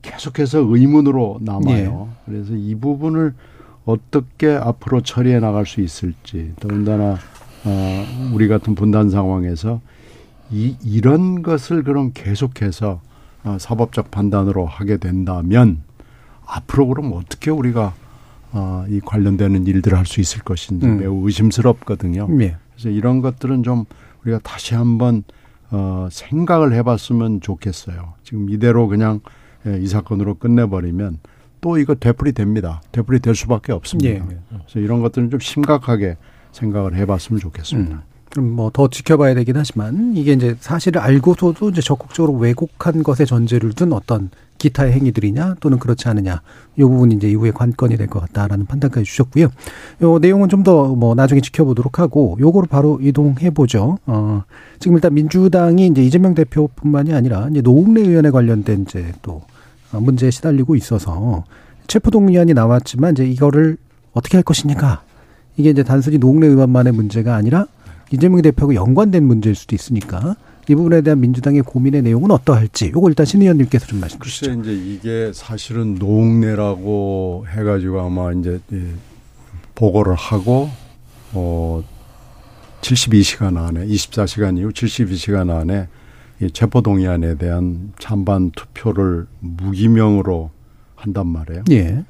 [0.01, 2.09] 계속해서 의문으로 남아요.
[2.09, 2.21] 네.
[2.25, 3.33] 그래서 이 부분을
[3.85, 7.17] 어떻게 앞으로 처리해 나갈 수 있을지 더군다나
[7.63, 9.81] 어, 우리 같은 분단 상황에서
[10.51, 13.01] 이, 이런 것을 그럼 계속해서
[13.43, 15.81] 어, 사법적 판단으로 하게 된다면
[16.45, 17.93] 앞으로 그럼 어떻게 우리가
[18.53, 20.99] 어, 이 관련되는 일들을 할 수 있을 것인지 음.
[20.99, 22.27] 매우 의심스럽거든요.
[22.29, 22.57] 네.
[22.73, 23.85] 그래서 이런 것들은 좀
[24.23, 25.23] 우리가 다시 한번
[25.69, 28.13] 어, 생각을 해봤으면 좋겠어요.
[28.23, 29.21] 지금 이대로 그냥
[29.65, 31.19] 예, 이 사건으로 끝내버리면
[31.61, 32.81] 또 이거 되풀이 됩니다.
[32.91, 34.25] 되풀이 될 수밖에 없습니다.
[34.25, 34.37] 네.
[34.49, 36.17] 그래서 이런 것들은 좀 심각하게
[36.51, 37.95] 생각을 해봤으면 좋겠습니다.
[37.95, 38.01] 음.
[38.31, 43.73] 그럼 뭐 더 지켜봐야 되긴 하지만 이게 이제 사실을 알고서도 이제 적극적으로 왜곡한 것에 전제를
[43.73, 44.29] 둔 어떤
[44.61, 46.41] 기타의 행위들이냐 또는 그렇지 않느냐
[46.77, 49.47] 이 부분이 이제 이후에 관건이 될 것 같다라는 판단까지 주셨고요.
[50.03, 53.97] 요 내용은 좀 더 뭐 나중에 지켜보도록 하고 요거로 바로 이동해 보죠.
[54.05, 54.43] 어
[54.79, 59.41] 지금 일단 민주당이 이제 이재명 대표뿐만이 아니라 이제 노웅래 의원에 관련된 이제 또
[59.91, 61.43] 문제에 시달리고 있어서
[61.87, 63.77] 체포동의안이 나왔지만 이제 이거를
[64.13, 65.01] 어떻게 할 것이냐가
[65.57, 67.65] 이게 이제 단순히 노웅래 의원만의 문제가 아니라
[68.11, 70.35] 이재명 대표하고 연관된 문제일 수도 있으니까
[70.71, 74.51] 이 부분에 대한 민주당의 고민의 내용은 어떠할지 요거 일단 신 의원님께서 좀 말씀 주시죠.
[74.51, 78.61] 글쎄 이제 이게 사실은 노웅래라고 해가지고 아마 이제
[79.75, 80.69] 보고를 하고
[81.33, 81.83] 어
[82.79, 85.89] 72시간 안에 24시간 이후 72시간 안에
[86.41, 90.51] 이 체포 동의안에 대한 찬반 투표를 무기명으로
[90.95, 91.65] 한단 말이에요.
[91.71, 92.05] 예.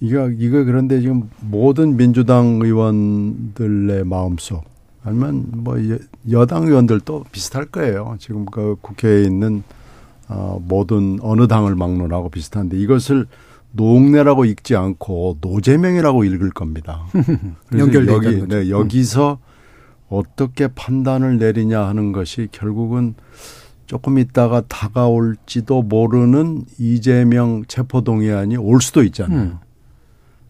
[0.00, 4.64] 이거 이거 그런데 지금 모든 민주당 의원들의 마음속
[5.04, 5.76] 아니면 뭐
[6.30, 8.16] 여당 의원들도 비슷할 거예요.
[8.18, 9.62] 지금 그 국회에 있는
[10.28, 13.26] 어 모든 어느 당을 막론하고 비슷한데 이것을
[13.72, 17.06] 노웅래라고 읽지 않고 노재명이라고 읽을 겁니다.
[17.68, 19.38] 그래서 여기 네, 여기서
[20.08, 23.14] 어떻게 판단을 내리냐 하는 것이 결국은
[23.86, 29.38] 조금 있다가 다가올지도 모르는 이재명 체포동의안이 올 수도 있잖아요.
[29.38, 29.58] 음.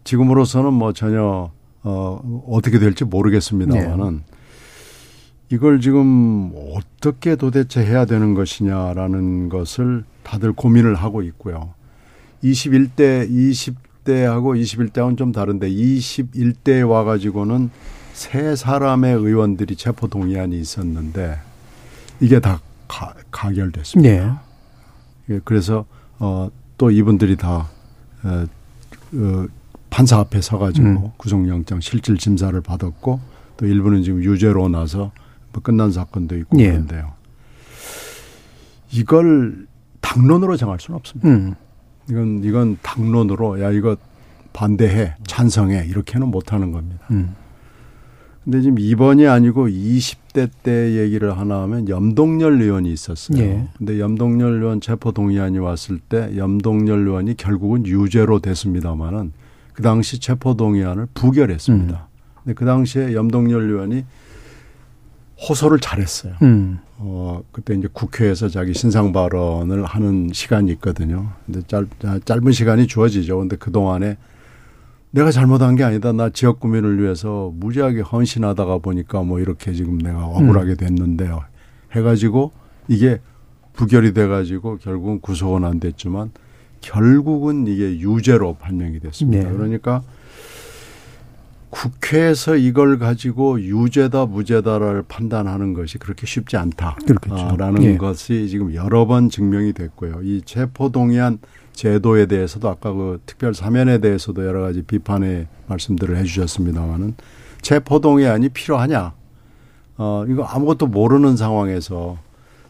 [0.03, 1.51] 지금으로서는 뭐 전혀
[1.83, 4.38] 어 어떻게 될지 모르겠습니다만은 네.
[5.51, 11.73] 이걸 지금 어떻게 도대체 해야 되는 것이냐라는 것을 다들 고민을 하고 있고요.
[12.43, 17.71] 21대, 20대하고 21대하고는 좀 다른데 21대에 와가지고는
[18.13, 21.39] 세 사람의 의원들이 체포 동의안이 있었는데
[22.19, 24.09] 이게 다 가, 가결됐습니다.
[25.27, 25.35] 네.
[25.35, 25.85] 예, 그래서
[26.19, 27.69] 어 또 이분들이 다
[28.23, 28.45] 어,
[29.13, 29.45] 어,
[29.91, 31.11] 판사 앞에 서가지고 음.
[31.17, 33.19] 구속영장 실질 심사를 받았고
[33.57, 35.11] 또 일부는 지금 유죄로 나서
[35.51, 36.71] 뭐 끝난 사건도 있고 예.
[36.71, 37.13] 그런데요.
[38.91, 39.67] 이걸
[40.01, 41.29] 당론으로 정할 수는 없습니다.
[41.29, 41.55] 음.
[42.09, 43.95] 이건 이건 당론으로 야 이거
[44.53, 47.05] 반대해 찬성해 이렇게는 못하는 겁니다.
[47.11, 47.35] 음.
[48.43, 53.39] 근데 지금 이번이 아니고 20대 때 얘기를 하나 하면 염동열 의원이 있었어요.
[53.39, 53.67] 예.
[53.77, 59.33] 근데 염동열 의원 체포 동의안이 왔을 때 염동열 의원이 결국은 유죄로 됐습니다마는
[59.73, 61.93] 그 당시 체포 동의안을 부결했습니다.
[61.93, 62.41] 음.
[62.43, 64.05] 근데 그 당시에 염동열 의원이
[65.47, 66.33] 호소를 잘했어요.
[66.41, 66.79] 음.
[66.97, 71.31] 어, 그때 이제 국회에서 자기 신상 발언을 하는 시간이 있거든요.
[71.45, 71.87] 근데 짧,
[72.25, 73.39] 짧은 시간이 주어지죠.
[73.39, 74.17] 근데 그동안에
[75.11, 76.11] 내가 잘못한 게 아니다.
[76.11, 80.77] 나 지역 구민을 위해서 무지하게 헌신하다가 보니까 뭐 이렇게 지금 내가 억울하게 음.
[80.77, 81.41] 됐는데요.
[81.93, 82.51] 해가지고
[82.87, 83.19] 이게
[83.73, 86.31] 부결이 돼가지고 결국은 구속은 안 됐지만
[86.81, 89.49] 결국은 이게 유죄로 판명이 됐습니다.
[89.49, 89.55] 네.
[89.55, 90.03] 그러니까
[91.69, 97.97] 국회에서 이걸 가지고 유죄다 무죄다를 판단하는 것이 그렇게 쉽지 않다라는 예.
[97.97, 100.21] 것이 지금 여러 번 증명이 됐고요.
[100.23, 101.39] 이 체포동의안
[101.73, 107.15] 제도에 대해서도 아까 그 특별 사면에 대해서도 여러 가지 비판의 말씀들을 해주셨습니다만은
[107.61, 109.13] 체포동의안이 필요하냐?
[109.97, 112.17] 어 이거 아무것도 모르는 상황에서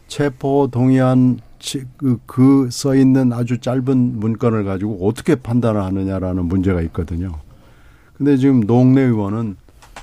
[0.08, 1.38] 체포동의안
[1.96, 7.38] 그, 그써 있는 아주 짧은 문건을 가지고 어떻게 판단을 하느냐라는 문제가 있거든요.
[8.20, 9.56] 근데 지금 노웅래 의원은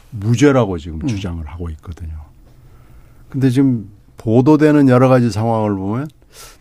[0.10, 1.08] 무죄라고 지금 음.
[1.08, 2.14] 주장을 하고 있거든요.
[3.30, 6.08] 근데 지금 보도되는 여러 가지 상황을 보면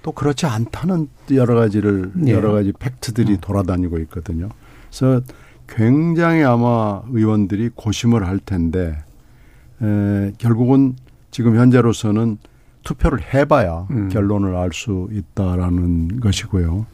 [0.02, 2.32] 또 그렇지 않다는 여러 가지를 예.
[2.32, 3.38] 여러 가지 팩트들이 음.
[3.40, 4.50] 돌아다니고 있거든요.
[4.90, 5.22] 그래서
[5.66, 8.98] 굉장히 아마 의원들이 고심을 할 텐데
[9.80, 10.94] 에, 결국은
[11.30, 12.36] 지금 현재로서는
[12.84, 14.10] 투표를 해봐야 음.
[14.10, 16.84] 결론을 알 수 있다라는 것이고요.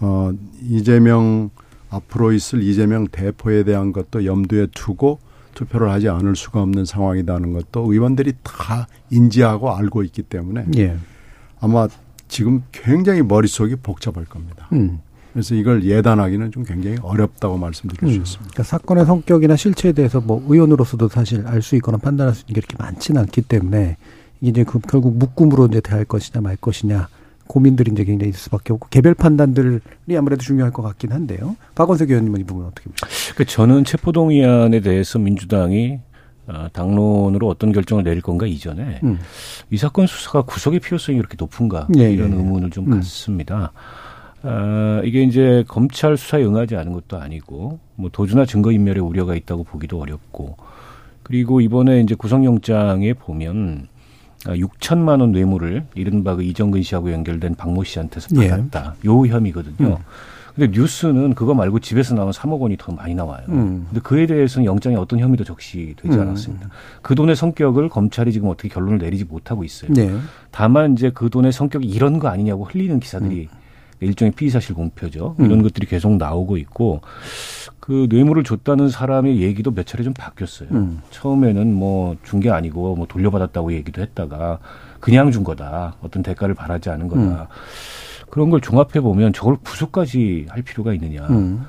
[0.00, 0.32] 어,
[0.64, 1.50] 이재명
[1.90, 5.18] 앞으로 있을 이재명 대표에 대한 것도 염두에 두고
[5.54, 10.96] 투표를 하지 않을 수가 없는 상황이라는 것도 의원들이 다 인지하고 알고 있기 때문에 예.
[11.60, 11.88] 아마
[12.28, 14.68] 지금 굉장히 머릿속이 복잡할 겁니다.
[14.72, 15.00] 음.
[15.32, 18.08] 그래서 이걸 예단하기는 좀 굉장히 어렵다고 말씀드릴 음.
[18.08, 18.50] 수 있습니다.
[18.50, 22.60] 그러니까 사건의 성격이나 실체에 대해서 뭐 의원으로서도 사실 알 수 있거나 판단할 수 있는 게
[22.60, 23.96] 그렇게 많지는 않기 때문에
[24.40, 27.08] 이제 그 결국 묶음으로 이제 대할 것이냐 말 것이냐
[27.50, 29.80] 고민들이 이제 굉장히 있을 수밖에 없고 개별 판단들이
[30.16, 31.56] 아무래도 중요할 것 같긴 한데요.
[31.74, 33.08] 박원석 의원님은 이 부분 어떻게 보십니까?
[33.34, 35.98] 그 저는 체포동의안에 대해서 민주당이
[36.46, 39.18] 어, 당론으로 어떤 결정을 내릴 건가 이전에 음.
[39.68, 42.38] 이 사건 수사가 구속의 필요성이 그렇게 높은가 예, 이런 예, 예.
[42.38, 42.98] 의문을 좀 음.
[42.98, 43.72] 갖습니다.
[44.44, 49.64] 어, 이게 이제 검찰 수사에 응하지 않은 것도 아니고 뭐 도주나 증거 인멸의 우려가 있다고
[49.64, 50.56] 보기도 어렵고
[51.24, 53.88] 그리고 이번에 이제 구속영장에 보면
[54.44, 58.48] 6천만 아, 원 뇌물을 이른바 그 이정근 씨하고 연결된 박모 씨한테서 예.
[58.48, 58.94] 받았다.
[59.04, 59.08] 예.
[59.08, 59.88] 요 혐의거든요.
[59.88, 59.96] 음.
[60.54, 63.42] 근데 뉴스는 그거 말고 집에서 나온 3억 원이 더 많이 나와요.
[63.48, 63.86] 음.
[63.88, 66.20] 근데 그에 대해서는 영장에 어떤 혐의도 적시되지 음.
[66.20, 66.68] 않았습니다.
[67.02, 69.92] 그 돈의 성격을 검찰이 지금 어떻게 결론을 내리지 못하고 있어요.
[69.92, 70.12] 네.
[70.50, 73.59] 다만 이제 그 돈의 성격이 이런 거 아니냐고 흘리는 기사들이 음.
[74.00, 75.36] 일종의 피의사실 공표죠.
[75.38, 75.62] 이런 음.
[75.62, 77.00] 것들이 계속 나오고 있고
[77.80, 80.68] 그 뇌물을 줬다는 사람의 얘기도 몇 차례 좀 바뀌었어요.
[80.72, 81.00] 음.
[81.10, 84.58] 처음에는 뭐 준 게 아니고 뭐 돌려받았다고 얘기도 했다가
[85.00, 85.96] 그냥 준 거다.
[86.02, 87.20] 어떤 대가를 바라지 않은 거다.
[87.22, 87.36] 음.
[88.30, 91.26] 그런 걸 종합해 보면 저걸 구속까지 할 필요가 있느냐.
[91.28, 91.66] 음.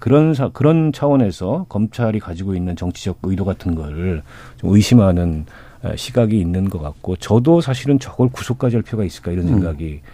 [0.00, 4.22] 그런 사, 그런 차원에서 검찰이 가지고 있는 정치적 의도 같은 걸좀
[4.62, 5.46] 의심하는
[5.94, 9.50] 시각이 있는 것 같고 저도 사실은 저걸 구속까지 할 필요가 있을까 이런 음.
[9.54, 10.08] 생각이 음.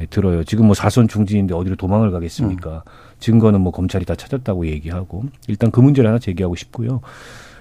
[0.00, 0.44] 예, 들어요.
[0.44, 2.82] 지금 뭐 사선 중진인데 어디로 도망을 가겠습니까?
[2.86, 2.90] 음.
[3.20, 7.00] 증거는 뭐 검찰이 다 찾았다고 얘기하고 일단 그 문제를 하나 제기하고 싶고요.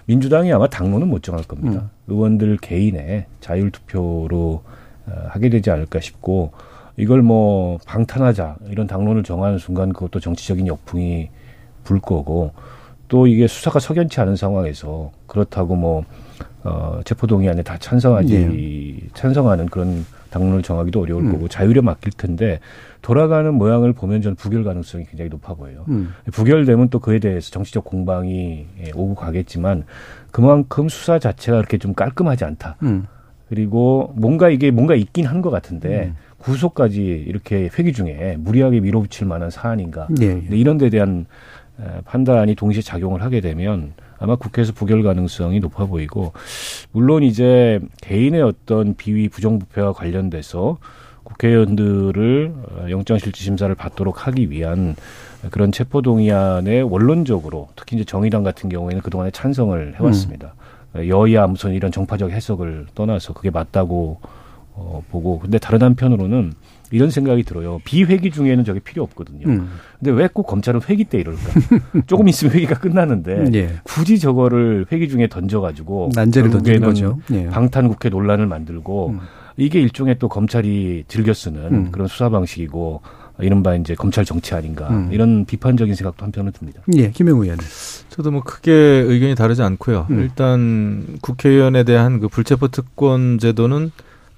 [0.05, 1.81] 민주당이 아마 당론은 못 정할 겁니다.
[1.81, 1.89] 음.
[2.07, 4.63] 의원들 개인의 자율 투표로
[5.07, 6.51] 어, 하게 되지 않을까 싶고
[6.97, 11.29] 이걸 뭐 방탄하자 이런 당론을 정하는 순간 그것도 정치적인 역풍이
[11.83, 12.51] 불 거고
[13.07, 16.03] 또 이게 수사가 석연치 않은 상황에서 그렇다고 뭐
[16.63, 18.99] 어, 체포동의 안에 다 찬성하지 네.
[19.13, 20.05] 찬성하는 그런
[20.35, 21.31] 당론을 정하기도 어려울 음.
[21.31, 22.59] 거고 자율에 맡길 텐데
[23.01, 25.85] 돌아가는 모양을 보면 저는 부결 가능성이 굉장히 높아 보여요.
[25.87, 26.13] 음.
[26.33, 29.85] 부결되면 또 그에 대해서 정치적 공방이 예, 오고 가겠지만
[30.31, 32.75] 그만큼 수사 자체가 그렇게 좀 깔끔하지 않다.
[32.83, 33.05] 음.
[33.47, 36.15] 그리고 뭔가 이게 뭔가 있긴 한 것 같은데 음.
[36.39, 40.09] 구속까지 이렇게 회기 중에 무리하게 밀어붙일 만한 사안인가.
[40.21, 40.43] 예, 예.
[40.49, 41.27] 이런 데 대한
[42.05, 43.93] 판단이 동시에 작용을 하게 되면
[44.25, 46.33] 아마 국회에서 부결 가능성이 높아 보이고
[46.91, 50.79] 물론 이제 개인의 어떤 비위 부정부패와 관련돼서
[51.23, 54.95] 국회의원들을 어, 영장실질심사를 받도록 하기 위한
[55.51, 60.55] 그런 체포동의안에 원론적으로 특히 이제 정의당 같은 경우에는 그동안에 찬성을 해왔습니다.
[60.95, 61.07] 음.
[61.07, 64.21] 여야 무슨 이런 정파적 해석을 떠나서 그게 맞다고
[64.73, 66.53] 어, 보고 근데 다른 한편으로는
[66.91, 67.79] 이런 생각이 들어요.
[67.83, 69.47] 비회기 중에는 저게 필요 없거든요.
[69.47, 69.69] 음.
[69.99, 71.41] 근데 왜 꼭 검찰은 회기 때 이럴까?
[72.07, 73.69] 조금 있으면 회기가 끝나는데 예.
[73.83, 77.19] 굳이 저거를 회기 중에 던져가지고 난제를 던지는 거죠.
[77.31, 77.45] 예.
[77.47, 79.19] 방탄국회 논란을 만들고 음.
[79.57, 81.91] 이게 일종의 또 검찰이 즐겨 쓰는 음.
[81.91, 83.01] 그런 수사 방식이고
[83.39, 85.09] 이른바 이제 검찰 정치 아닌가 음.
[85.11, 86.81] 이런 비판적인 생각도 한편은 듭니다.
[86.95, 87.59] 예, 김영우 의원.
[88.09, 90.07] 저도 뭐 크게 의견이 다르지 않고요.
[90.09, 90.21] 음.
[90.21, 93.91] 일단 국회의원에 대한 그 불체포 특권 제도는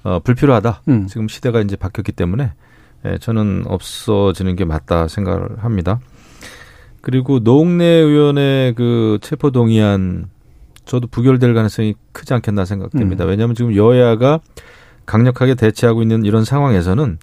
[0.07, 0.83] 어, 불필요하다.
[0.87, 1.07] 음.
[1.07, 2.53] 지금 시대가 이제 바뀌었기 때문에
[3.05, 5.99] 예, 저는 없어지는 게 맞다 생각을 합니다.
[7.01, 10.27] 그리고 노웅래 의원의 그 체포 동의안
[10.85, 13.25] 저도 부결될 가능성이 크지 않겠나 생각됩니다.
[13.25, 13.29] 음.
[13.29, 14.39] 왜냐하면 지금 여야가
[15.05, 17.17] 강력하게 대치하고 있는 이런 상황에서는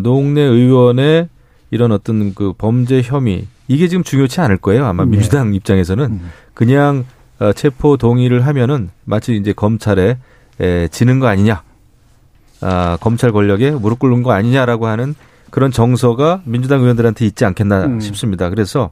[0.00, 1.28] 노웅래 의원의
[1.70, 4.86] 이런 어떤 그 범죄 혐의 이게 지금 중요치 않을 거예요.
[4.86, 5.10] 아마 네.
[5.10, 6.30] 민주당 입장에서는 음.
[6.54, 7.04] 그냥
[7.40, 10.16] 어, 체포 동의를 하면은 마치 이제 검찰에
[10.60, 11.62] 에, 지는 거 아니냐,
[12.62, 15.14] 아, 검찰 권력에 무릎 꿇는 거 아니냐라고 하는
[15.50, 18.00] 그런 정서가 민주당 의원들한테 있지 않겠나 음.
[18.00, 18.48] 싶습니다.
[18.48, 18.90] 그래서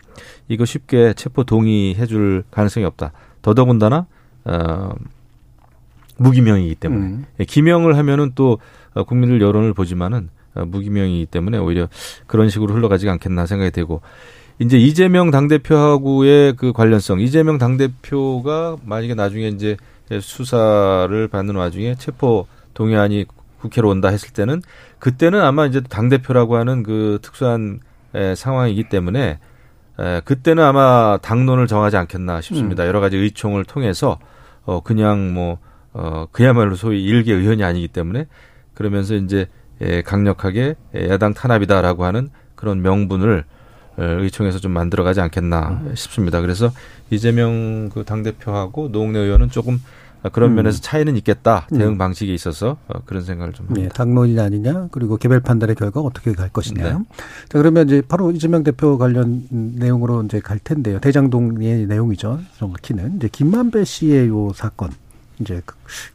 [0.49, 3.13] 이거 쉽게 체포 동의해 줄 가능성이 없다.
[3.41, 4.07] 더더군다나
[4.45, 4.93] 어,
[6.19, 7.25] 무기명이기 때문에 음.
[7.41, 8.59] 예, 기명을 하면은 또
[8.93, 11.89] 어, 국민들 여론을 보지만은 어, 무기명이기 때문에 오히려
[12.27, 14.03] 그런 식으로 흘러가지 않겠나 생각이 되고
[14.59, 19.77] 이제 이재명 당대표하고의 그 관련성 이재명 당대표가 만약에 나중에 이제
[20.21, 23.25] 수사를 받는 와중에 체포 동의안이
[23.61, 24.63] 국회로 온다 했을 때는
[24.99, 27.81] 그때는 아마 이제 당 대표라고 하는 그 특수한
[28.15, 29.39] 에, 상황이기 때문에
[29.99, 32.85] 에, 그때는 아마 당론을 정하지 않겠나 싶습니다.
[32.85, 32.89] 음.
[32.89, 34.19] 여러 가지 의총을 통해서
[34.65, 35.59] 어 그냥 뭐
[35.93, 38.27] 어, 그야말로 소위 일개 의원이 아니기 때문에
[38.75, 39.47] 그러면서 이제
[39.83, 40.75] 예, 강력하게
[41.09, 43.45] 야당 탄압이다라고 하는 그런 명분을
[43.97, 45.95] 어, 의총에서 좀 만들어가지 않겠나 음.
[45.95, 46.41] 싶습니다.
[46.41, 46.71] 그래서
[47.11, 49.81] 이재명 그 당대표하고 노웅래 의원은 조금
[50.29, 50.57] 그런 음.
[50.57, 51.99] 면에서 차이는 있겠다 대응 음.
[51.99, 53.83] 방식에 있어서 어, 그런 생각을 좀 합니다.
[53.83, 56.83] 네, 당론이냐 아니냐 그리고 개별 판단의 결과 어떻게 갈 것이냐.
[56.83, 57.05] 네.
[57.49, 61.01] 자 그러면 이제 바로 이재명 대표 관련 내용으로 이제 갈 텐데요.
[61.01, 62.41] 대장동의 내용이죠.
[62.59, 64.91] 정확히는 이제 김만배 씨의 요 사건
[65.41, 65.63] 이제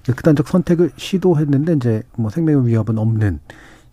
[0.06, 3.40] 극단적 그 선택을 시도했는데 이제 뭐 생명의 위협은 없는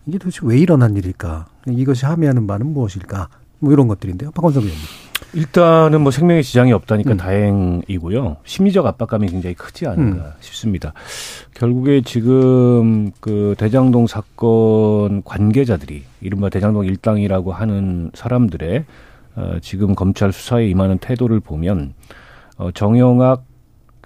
[0.05, 1.47] 이게 도대체 왜 일어난 일일까?
[1.67, 3.29] 이것이 함의하는 바는 무엇일까?
[3.59, 4.31] 뭐 이런 것들인데요.
[4.31, 4.85] 박원석 의원님.
[5.33, 7.17] 일단은 뭐 생명의 지장이 없다니까 음.
[7.17, 8.37] 다행이고요.
[8.45, 10.31] 심리적 압박감이 굉장히 크지 않은가 음.
[10.39, 10.93] 싶습니다.
[11.55, 18.85] 결국에 지금 그 대장동 사건 관계자들이 이른바 대장동 일당이라고 하는 사람들의
[19.35, 21.95] 어, 지금 검찰 수사에 임하는 태도를 보면
[22.57, 23.43] 어, 정영학,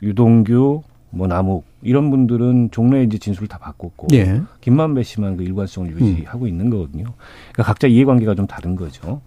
[0.02, 4.42] 유동규, 뭐 남욱 이런 분들은 종래 이제 진술을 다 바꿨고 예.
[4.62, 6.48] 김만배 씨만 그 일관성을 유지하고 음.
[6.48, 7.06] 있는 거거든요.
[7.52, 9.22] 그러니까 각자 이해관계가 좀 다른 거죠.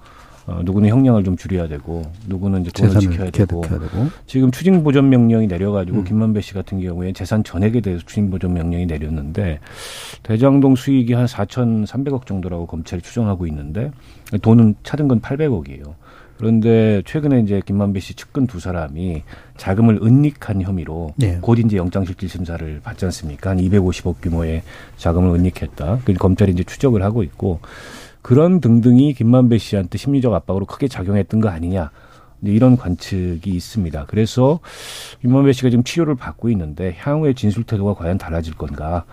[0.47, 3.61] 어, 누구는 형량을 좀 줄여야 되고 누구는 이제 돈을 지켜야 되고.
[3.61, 4.09] 되고.
[4.27, 6.05] 지금 추징 보전 명령이 내려가지고 음.
[6.05, 9.61] 김만배 씨 같은 경우에 재산 전액에 대해서 추징 보전 명령이 내렸는데
[10.23, 13.91] 대장동 수익이 한 4,300억 정도라고 검찰이 추정하고 있는데
[14.43, 15.95] 돈은 찾은 건 800억이에요.
[16.41, 19.23] 그런데 최근에 이제 김만배 씨 측근 두 사람이
[19.59, 21.37] 자금을 은닉한 혐의로 네.
[21.43, 23.51] 곧 이제 영장실질 심사를 받지 않습니까?
[23.51, 24.63] 한 250억 규모의
[24.97, 25.99] 자금을 은닉했다.
[26.07, 27.61] 그 검찰이 이제 추적을 하고 있고
[28.23, 31.91] 그런 등등이 김만배 씨한테 심리적 압박으로 크게 작용했던 거 아니냐.
[32.43, 34.07] 이런 관측이 있습니다.
[34.07, 34.61] 그래서
[35.21, 39.05] 김만배 씨가 지금 치료를 받고 있는데 향후의 진술 태도가 과연 달라질 건가?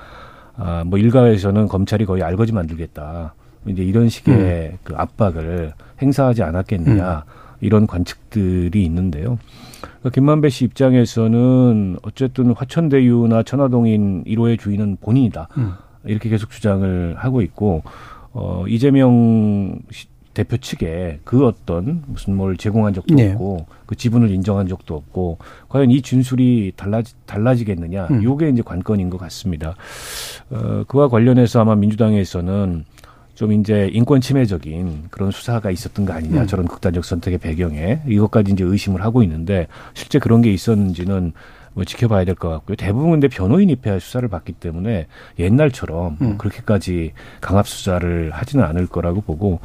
[0.55, 3.34] 아, 뭐 일각에서는 검찰이 거의 알거지 만들겠다.
[3.68, 4.78] 이제 이런 식의 음.
[4.84, 7.32] 그 압박을 행사하지 않았겠느냐 음.
[7.60, 9.38] 이런 관측들이 있는데요.
[9.82, 15.49] 그러니까 김만배 씨 입장에서는 어쨌든 화천대유나 천화동인 1호의 주인은 본인이다.
[15.58, 15.74] 음.
[16.05, 17.84] 이렇게 계속 주장을 하고 있고
[18.39, 19.79] 어 이재명
[20.35, 23.31] 대표 측에 그 어떤 무슨 뭘 제공한 적도 네.
[23.31, 28.23] 없고 그 지분을 인정한 적도 없고 과연 이 진술이 달라지 달라지겠느냐 음.
[28.23, 29.75] 요게 이제 관건인 것 같습니다.
[30.51, 32.85] 어 그와 관련해서 아마 민주당에서는
[33.33, 36.47] 좀 이제 인권 침해적인 그런 수사가 있었던 거 아니냐 음.
[36.47, 41.33] 저런 극단적 선택의 배경에 이것까지 이제 의심을 하고 있는데 실제 그런 게 있었는지는
[41.78, 42.75] 뭐 지켜봐야 될 것 같고요.
[42.75, 45.05] 대부분 근데 변호인 입회 수사를 받기 때문에
[45.38, 46.38] 옛날처럼 음.
[46.39, 49.59] 그렇게까지 강압 수사를 하지는 않을 거라고 보고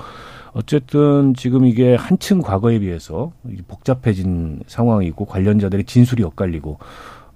[0.53, 3.33] 어쨌든 지금 이게 한층 과거에 비해서
[3.67, 6.79] 복잡해진 상황이고 관련자들의 진술이 엇갈리고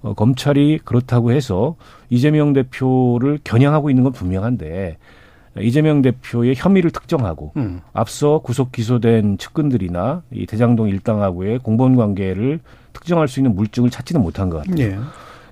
[0.03, 1.75] 어, 검찰이 그렇다고 해서
[2.11, 4.97] 이재명 대표를 겨냥하고 있는 건 분명한데
[5.61, 7.81] 이재명 대표의 혐의를 특정하고 음.
[7.93, 12.59] 앞서 구속 기소된 측근들이나 이 대장동 일당하고의 공범 관계를
[12.93, 14.77] 특정할 수 있는 물증을 찾지는 못한 것 같아요.
[14.79, 14.99] 예.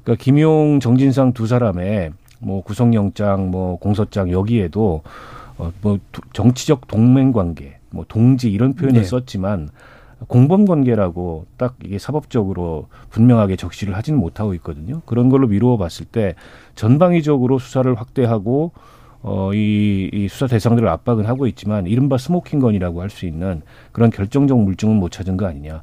[0.03, 5.01] 그러니까 김용, 정진상 두 사람의 뭐 구속영장, 뭐 공소장 여기에도
[5.57, 5.99] 어, 뭐
[6.33, 9.07] 정치적 동맹 관계, 뭐 동지 이런 표현을 네.
[9.07, 9.69] 썼지만
[10.27, 15.01] 공범 관계라고 딱 이게 사법적으로 분명하게 적시를 하지는 못하고 있거든요.
[15.05, 16.35] 그런 걸로 미루어 봤을 때
[16.75, 18.71] 전방위적으로 수사를 확대하고
[19.27, 24.59] 어, 이, 이 수사 대상들을 압박은 하고 있지만 이른바 스모킹건이라고 할 수 있는 그런 결정적
[24.59, 25.81] 물증은 못 찾은 거 아니냐.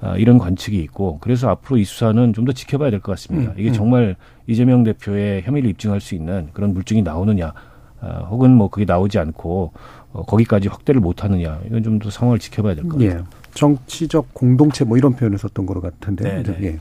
[0.00, 3.50] 아, 이런 관측이 있고 그래서 앞으로 이 수사는 좀 더 지켜봐야 될 것 같습니다.
[3.52, 3.72] 음, 이게 음.
[3.72, 4.16] 정말
[4.46, 7.52] 이재명 대표의 혐의를 입증할 수 있는 그런 물증이 나오느냐,
[8.00, 9.72] 아, 혹은 뭐 그게 나오지 않고
[10.12, 13.18] 어, 거기까지 확대를 못 하느냐 이건 좀 더 상황을 지켜봐야 될 것 같아요.
[13.20, 13.24] 예.
[13.54, 16.42] 정치적 공동체 뭐 이런 표현을 썼던 것 같은데.
[16.42, 16.58] 네, 네.
[16.62, 16.78] 예.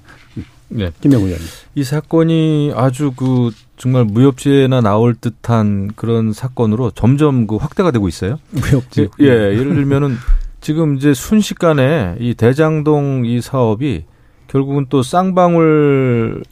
[0.70, 0.92] 네.
[1.02, 1.48] 김영우 의원님.
[1.76, 3.52] 이 사건이 아주 그
[3.84, 8.40] 정말 무협지에나 나올 듯한 그런 사건으로 점점 그 확대가 되고 있어요.
[8.52, 9.10] 무협지.
[9.20, 10.16] 예, 예를 들면은
[10.62, 14.06] 지금 이제 순식간에 이 대장동 이 사업이
[14.48, 16.46] 결국은 또 쌍방울에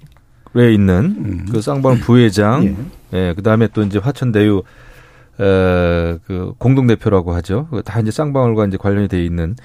[0.74, 1.46] 있는 음.
[1.50, 2.66] 그 쌍방울 부회장,
[3.14, 4.64] 예, 예 그다음에 또 이제 화천대유
[5.40, 7.70] 에, 그 공동 대표라고 하죠.
[7.86, 9.56] 다 이제 쌍방울과 이제 관련이 돼 있는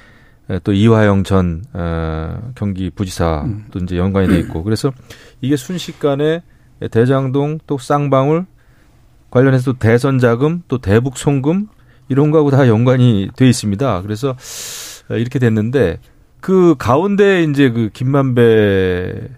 [0.50, 3.64] 에, 또 이화영 전 어, 경기 부지사 음.
[3.72, 4.92] 또 이제 연관이 돼 있고 그래서
[5.40, 6.42] 이게 순식간에
[6.90, 8.46] 대장동 또 쌍방울
[9.30, 11.68] 관련해서 또 대선 자금 또 대북 송금
[12.08, 14.02] 이런 거하고 다 연관이 돼 있습니다.
[14.02, 14.36] 그래서
[15.10, 15.98] 이렇게 됐는데
[16.40, 19.28] 그 가운데 이제 그 김만배가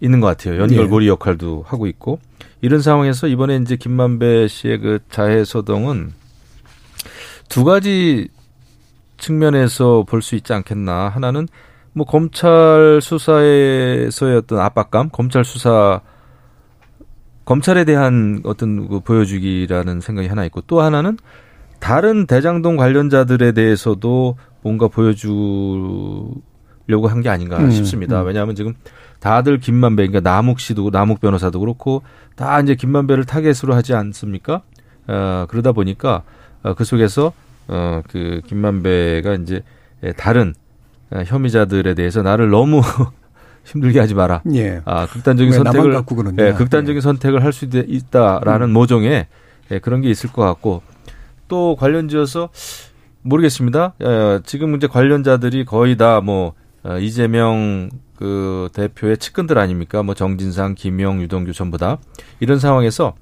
[0.00, 0.60] 있는 것 같아요.
[0.60, 1.10] 연결고리 네.
[1.10, 2.18] 역할도 하고 있고
[2.60, 6.12] 이런 상황에서 이번에 이제 김만배 씨의 그 자해 소동은
[7.48, 8.28] 두 가지
[9.16, 11.08] 측면에서 볼 수 있지 않겠나.
[11.08, 11.48] 하나는
[11.98, 16.00] 뭐 검찰 수사에서의 어떤 압박감, 검찰 수사
[17.44, 21.18] 검찰에 대한 어떤 그 보여주기라는 생각이 하나 있고 또 하나는
[21.80, 26.32] 다른 대장동 관련자들에 대해서도 뭔가 보여주려고
[27.08, 28.22] 한 게 아닌가 음, 싶습니다.
[28.22, 28.26] 음.
[28.28, 28.74] 왜냐하면 지금
[29.18, 32.02] 다들 김만배, 그러니까 남욱 씨도 남욱 변호사도 그렇고
[32.36, 34.62] 다 이제 김만배를 타겟으로 하지 않습니까?
[35.08, 36.22] 어, 그러다 보니까
[36.62, 37.32] 어, 그 속에서
[37.66, 39.62] 어, 그 김만배가 이제
[40.16, 40.67] 다른 어,
[41.12, 42.80] 혐의자들에 대해서 나를 너무
[43.64, 44.42] 힘들게 하지 마라.
[44.54, 44.80] 예.
[44.84, 46.02] 아, 극단적인 선택을
[46.38, 47.00] 예, 극단적인 예.
[47.00, 48.72] 선택을 할 수 있다라는 음.
[48.72, 49.26] 모종의
[49.70, 50.82] 예, 그런 게 있을 것 같고
[51.48, 52.48] 또 관련지어서
[53.22, 53.94] 모르겠습니다.
[54.02, 56.54] 예, 지금 이제 관련자들이 거의 다뭐
[56.84, 60.02] 어, 이재명 그 대표의 측근들 아닙니까?
[60.02, 61.98] 뭐 정진상, 김영, 유동규 전부 다
[62.40, 63.14] 이런 상황에서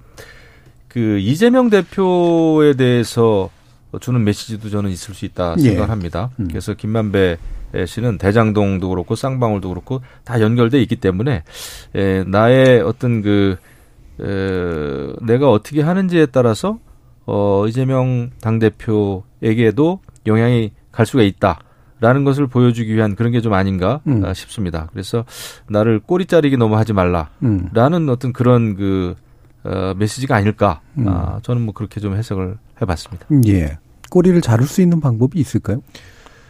[0.89, 3.51] 그 이재명 대표에 대해서
[4.01, 6.30] 주는 메시지도 저는 있을 수 있다 생각합니다.
[6.39, 6.43] 예.
[6.43, 6.49] 음.
[6.49, 7.37] 그래서 김만배
[7.86, 11.42] 씨는 대장동도 그렇고 쌍방울도 그렇고 다 연결돼 있기 때문에
[11.94, 13.56] 에, 나의 어떤 그
[14.20, 16.78] 에, 내가 어떻게 하는지에 따라서
[17.26, 21.60] 어, 이재명 당 대표에게도 영향이 갈 수가 있다.
[21.98, 24.22] 라는 것을 보여주기 위한 그런 게 좀 아닌가 음.
[24.24, 24.88] 아, 싶습니다.
[24.92, 25.24] 그래서
[25.68, 27.30] 나를 꼬리 자르기 너무 하지 말라.
[27.42, 27.70] 음.
[27.72, 29.14] 라는 어떤 그런 그,
[29.64, 30.80] 어, 메시지가 아닐까.
[30.98, 31.08] 음.
[31.08, 33.26] 아, 저는 뭐 그렇게 좀 해석을 해봤습니다.
[33.48, 33.78] 예.
[34.10, 35.80] 꼬리를 자를 수 있는 방법이 있을까요?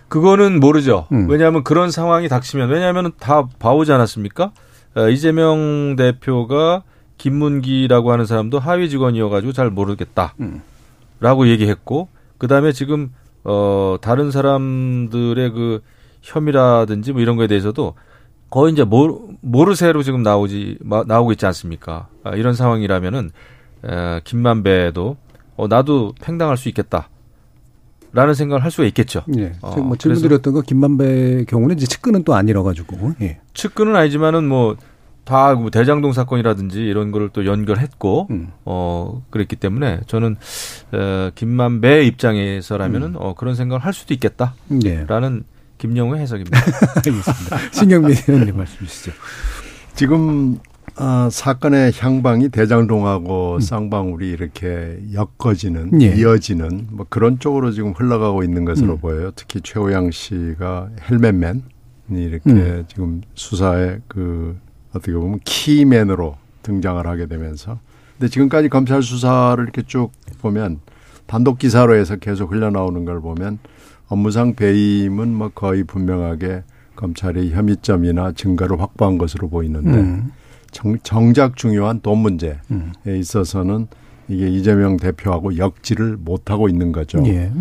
[0.08, 1.06] 그거는 모르죠.
[1.12, 1.28] 음.
[1.28, 4.52] 왜냐하면 그런 상황이 닥치면 왜냐하면 다 봐오지 않았습니까?
[4.96, 6.82] 어, 이재명 대표가
[7.18, 10.34] 김문기라고 하는 사람도 하위 직원이어가지고 잘 모르겠다.
[10.40, 10.62] 음.
[11.20, 13.12] 라고 얘기했고, 그 다음에 지금,
[13.44, 15.82] 어, 다른 사람들의 그
[16.22, 17.94] 혐의라든지 뭐 이런 거에 대해서도
[18.50, 22.08] 거의 이제 모, 모르쇠로 지금 나오지, 나오고 있지 않습니까?
[22.22, 23.30] 아, 이런 상황이라면은,
[23.84, 25.16] 에, 김만배도,
[25.56, 27.08] 어, 나도 팽당할 수 있겠다.
[28.16, 29.24] 라는 생각을 할 수가 있겠죠.
[29.36, 29.52] 예.
[29.60, 33.12] 어, 뭐 질문 드렸던 거 김만배 경우는 이제 측근은 또 아니라 가지고.
[33.20, 33.40] 예.
[33.52, 38.52] 측근은 아니지만은 뭐다뭐 대장동 사건이라든지 이런 거를 또 연결했고 음.
[38.64, 40.36] 어 그랬기 때문에 저는
[40.92, 43.16] 어, 김만배 입장에서라면은 음.
[43.16, 45.56] 어 그런 생각을 할 수도 있겠다라는 예.
[45.76, 46.58] 김영우의 해석입니다.
[46.96, 47.58] 알겠습니다.
[47.72, 49.12] 신경민 의원님 말씀 주시죠.
[49.94, 50.58] 지금
[50.98, 53.60] 아, 사건의 향방이 대장동하고 음.
[53.60, 56.14] 쌍방울이 이렇게 엮어지는 예.
[56.16, 58.98] 이어지는 뭐 그런 쪽으로 지금 흘러가고 있는 것으로 음.
[58.98, 59.30] 보여요.
[59.36, 61.62] 특히 최호양 씨가 헬멧맨이
[62.10, 62.84] 이렇게 음.
[62.88, 64.56] 지금 수사에 그
[64.94, 67.78] 어떻게 보면 키맨으로 등장을 하게 되면서
[68.18, 70.80] 근데 지금까지 검찰 수사를 이렇게 쭉 보면
[71.26, 73.58] 단독 기사로 해서 계속 흘러나오는 걸 보면
[74.08, 76.62] 업무상 배임은 뭐 거의 분명하게
[76.94, 80.32] 검찰의 혐의점이나 증거를 확보한 것으로 보이는데 음.
[80.70, 82.92] 정, 정작 중요한 돈 문제에 음.
[83.06, 83.86] 있어서는
[84.28, 87.22] 이게 이재명 대표하고 역지를 못하고 있는 거죠.
[87.26, 87.52] 예.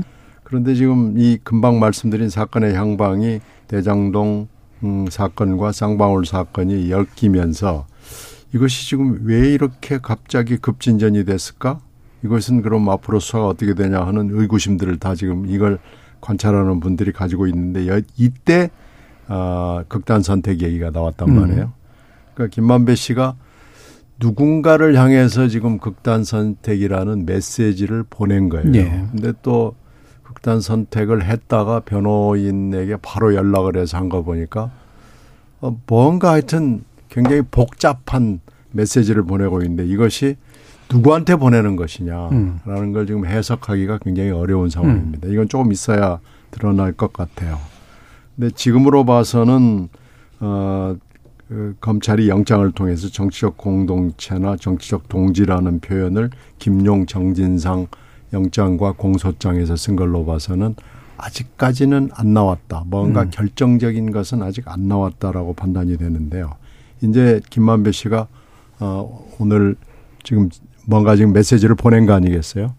[0.44, 4.48] 그런데 지금 이 금방 말씀드린 사건의 향방이 대장동
[4.84, 7.88] 음, 사건과 쌍방울 사건이 엮이면서
[8.54, 11.80] 이것이 지금 왜 이렇게 갑자기 급진전이 됐을까?
[12.24, 15.80] 이것은 그럼 앞으로 수사가 어떻게 되냐 하는 의구심들을 다 지금 이걸
[16.22, 18.70] 관찰하는 분들이 가지고 있는데 이때
[19.28, 21.40] 어, 극단 선택 얘기가 나왔단 음.
[21.40, 21.74] 말이에요.
[22.36, 23.36] 그러니까 김만배 씨가
[24.20, 28.72] 누군가를 향해서 지금 극단 선택이라는 메시지를 보낸 거예요.
[28.72, 29.06] 네.
[29.12, 29.76] 근데 또
[30.24, 34.72] 극단 선택을 했다가 변호인에게 바로 연락을 해서 한 거 보니까
[35.62, 38.40] 어, 뭔가 하여튼 굉장히 복잡한
[38.72, 40.36] 메시지를 보내고 있는데 이것이
[40.92, 42.94] 누구한테 보내는 것이냐라는 음.
[42.94, 45.28] 걸 지금 해석하기가 굉장히 어려운 상황입니다.
[45.28, 45.34] 음.
[45.34, 46.20] 이건 조금 있어야
[46.52, 47.58] 드러날 것 같아요.
[48.36, 49.90] 근데 지금으로 봐서는
[50.42, 51.15] 어, 그
[51.80, 57.88] 검찰이 영장을 통해서 정치적 공동체나 정치적 동지라는 표현을 김용 정진상
[58.34, 60.76] 영장과 공소장에서 쓴 걸로 봐서는
[61.18, 62.84] 아직까지는 안 나왔다.
[62.88, 63.30] 뭔가 음.
[63.30, 66.56] 결정적인 것은 아직 안 나왔다라고 판단이 되는데요.
[67.02, 68.28] 이제 김만배 씨가
[68.80, 69.76] 어 오늘
[70.24, 70.50] 지금
[70.86, 72.74] 뭔가 지금 메시지를 보낸 거 아니겠어요?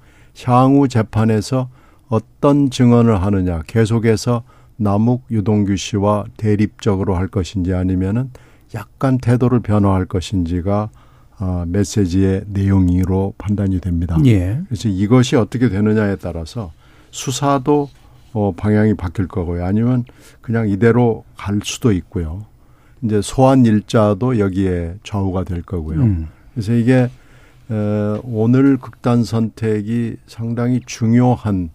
[0.45, 1.71] 향후 재판에서
[2.09, 4.43] 어떤 증언을 하느냐, 계속해서
[4.77, 8.31] 남욱 유동규 씨와 대립적으로 할 것인지 아니면은
[8.77, 10.91] 약간 태도를 변화할 것인지가
[11.39, 14.16] 어, 메시지의 내용으로 판단이 됩니다.
[14.24, 14.61] 예.
[14.68, 16.72] 그래서 이것이 어떻게 되느냐에 따라서
[17.11, 17.91] 수사도
[18.33, 19.64] 어, 방향이 바뀔 거고요.
[19.64, 20.05] 아니면
[20.41, 22.45] 그냥 이대로 갈 수도 있고요.
[23.03, 26.01] 이제 소환 일자도 여기에 좌우가 될 거고요.
[26.01, 26.29] 음.
[26.55, 27.11] 그래서 이게
[27.70, 31.70] 에, 오늘 극단 선택이 상당히 중요한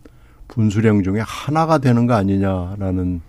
[0.48, 3.22] 분수령 중에 하나가 되는 거 아니냐라는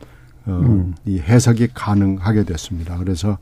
[0.47, 0.95] 어, 음.
[1.07, 2.99] 이 해석이 가능하게 됐습니다.
[2.99, 3.38] 그래서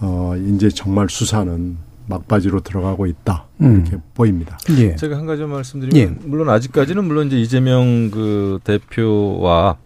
[0.00, 1.76] 어, 이제 정말 수사는
[2.08, 4.02] 막바지로 들어가고 있다 이렇게 음.
[4.14, 4.58] 보입니다.
[4.78, 4.94] 예.
[4.94, 6.26] 제가 한 가지 말씀드리면 예.
[6.26, 9.76] 물론 아직까지는 물론 이제 이재명 그 대표와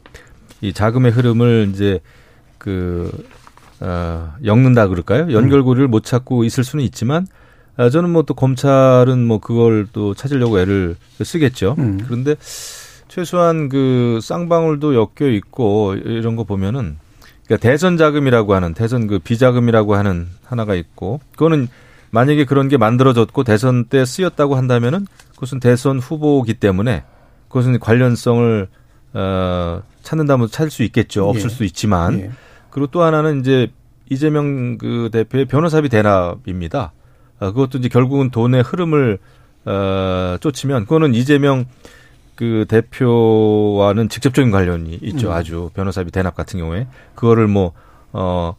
[0.61, 2.01] 이 자금의 흐름을 이제
[2.59, 3.11] 그
[3.81, 5.33] 어, 엮는다 그럴까요?
[5.33, 7.27] 연결고리를 못 찾고 있을 수는 있지만
[7.77, 11.77] 아, 저는 뭐 또 검찰은 뭐 그걸 또 찾으려고 애를 쓰겠죠.
[11.79, 11.99] 음.
[12.05, 12.37] 그런데
[13.11, 16.97] 최소한 그 쌍방울도 엮여 있고 이런 거 보면은
[17.45, 21.69] 그러니까 대선 자금이라고 하는 대선 그 비자금이라고 하는 하나가 있고 그거는
[22.13, 27.03] 만약에 그런 게 만들어졌고 대선 때 쓰였다고 한다면은 그것은 대선 후보기 때문에
[27.49, 28.69] 그것은 관련성을
[29.15, 31.29] 어 찾는다면 찾을 수 있겠죠.
[31.29, 31.55] 없을 예.
[31.55, 32.31] 수 있지만 예.
[32.71, 33.73] 그리고 또 하나는 이제
[34.09, 36.93] 이재명 그 대표의 변호사비 대납입니다.
[37.41, 39.19] 어, 그것도 이제 결국은 돈의 흐름을
[39.65, 41.67] 어 쫓으면 그거는 이재명
[42.41, 45.29] 그 대표와는 직접적인 관련이 있죠.
[45.29, 45.33] 음.
[45.33, 47.73] 아주 변호사비 대납 같은 경우에 그거를 뭐
[48.13, 48.55] 어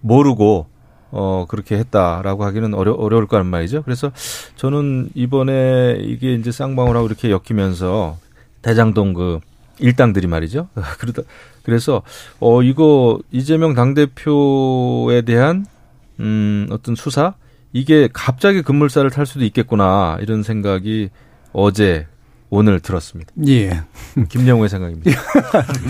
[0.00, 0.66] 모르고
[1.10, 3.82] 어, 그렇게 했다라고 하기는 어려, 어려울 거란 말이죠.
[3.82, 4.10] 그래서
[4.56, 8.18] 저는 이번에 이게 이제 쌍방울하고 이렇게 엮이면서
[8.62, 9.40] 대장동 그
[9.78, 10.68] 일당들이 말이죠.
[10.98, 11.22] 그러다,
[11.62, 12.02] 그래서,
[12.40, 15.66] 어, 이거 이재명 당 대표에 대한,
[16.18, 17.34] 음, 어떤 수사?
[17.72, 21.10] 이게 갑자기 급물살을 탈 수도 있겠구나, 이런 생각이
[21.52, 22.06] 어제
[22.50, 23.32] 오늘 들었습니다.
[23.48, 23.82] 예.
[24.28, 25.10] 김영우의 생각입니다.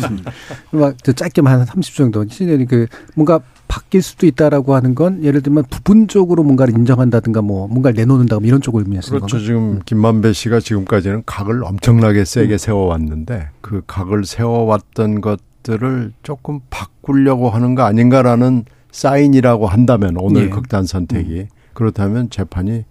[0.72, 2.26] 막 짧게만 한 30초 정도.
[2.26, 7.96] 시즌이 그 뭔가 바뀔 수도 있다라고 하는 건 예를 들면 부분적으로 뭔가를 인정한다든가 뭐 뭔가를
[7.96, 9.36] 내놓는다 뭐 이런 쪽을 의미하시는 그렇죠.
[9.36, 9.46] 건가요?
[9.46, 12.58] 지금 김만배 씨가 지금까지는 각을 엄청나게 세게 음.
[12.58, 20.48] 세워왔는데 그 각을 세워왔던 것들을 조금 바꾸려고 하는 거 아닌가라는 사인이라고 한다면 오늘 예.
[20.48, 21.48] 극단 선택이 음.
[21.74, 22.84] 그렇다면 재판이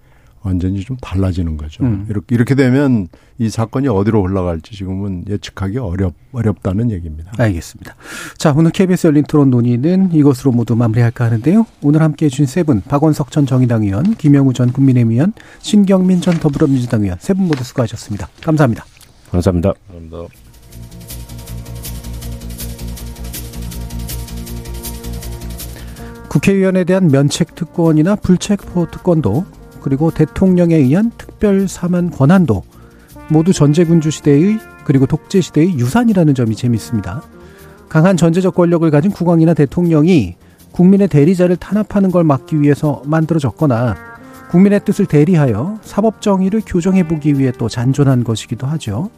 [0.46, 1.84] 완전히 좀 달라지는 거죠.
[1.84, 2.06] 음.
[2.08, 3.08] 이렇게 이렇게 되면
[3.40, 7.32] 이 사건이 어디로 올라갈지 지금은 예측하기 어렵 어렵다는 얘기입니다.
[7.38, 7.96] 알겠습니다.
[8.38, 11.66] 자, 오늘 KBS 열린 토론 논의는 이것으로 모두 마무리할까 하는데요.
[11.82, 16.22] 오늘 함께 해 주신 세 분, 박원석 전 정의당 의원, 김영우 전 국민의힘 의원, 신경민
[16.22, 18.30] 전 더불어민주당 의원 세 분 모두 수고하셨습니다.
[18.42, 18.86] 감사합니다.
[19.32, 19.74] 감사합니다.
[19.88, 20.28] 감사합니다.
[26.30, 29.46] 국회의원에 대한 면책 특권이나 불체포 특권도
[29.86, 32.64] 그리고 대통령에 의한 특별 사면 권한도
[33.30, 37.22] 모두 전제군주 시대의 그리고 독재 시대의 유산이라는 점이 재미있습니다.
[37.88, 40.38] 강한 전제적 권력을 가진 국왕이나 대통령이
[40.72, 43.96] 국민의 대리자를 탄압하는 걸 막기 위해서 만들어졌거나
[44.50, 49.12] 국민의 뜻을 대리하여 사법 정의를 교정해 보기 위해 또 잔존한 것이기도 하죠.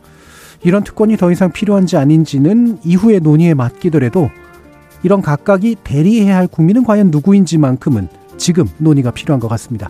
[0.63, 4.29] 이런 특권이 더 이상 필요한지 아닌지는 이후의 논의에 맡기더라도
[5.01, 9.89] 이런 각각이 대리해야 할 국민은 과연 누구인지만큼은 지금 논의가 필요한 것 같습니다.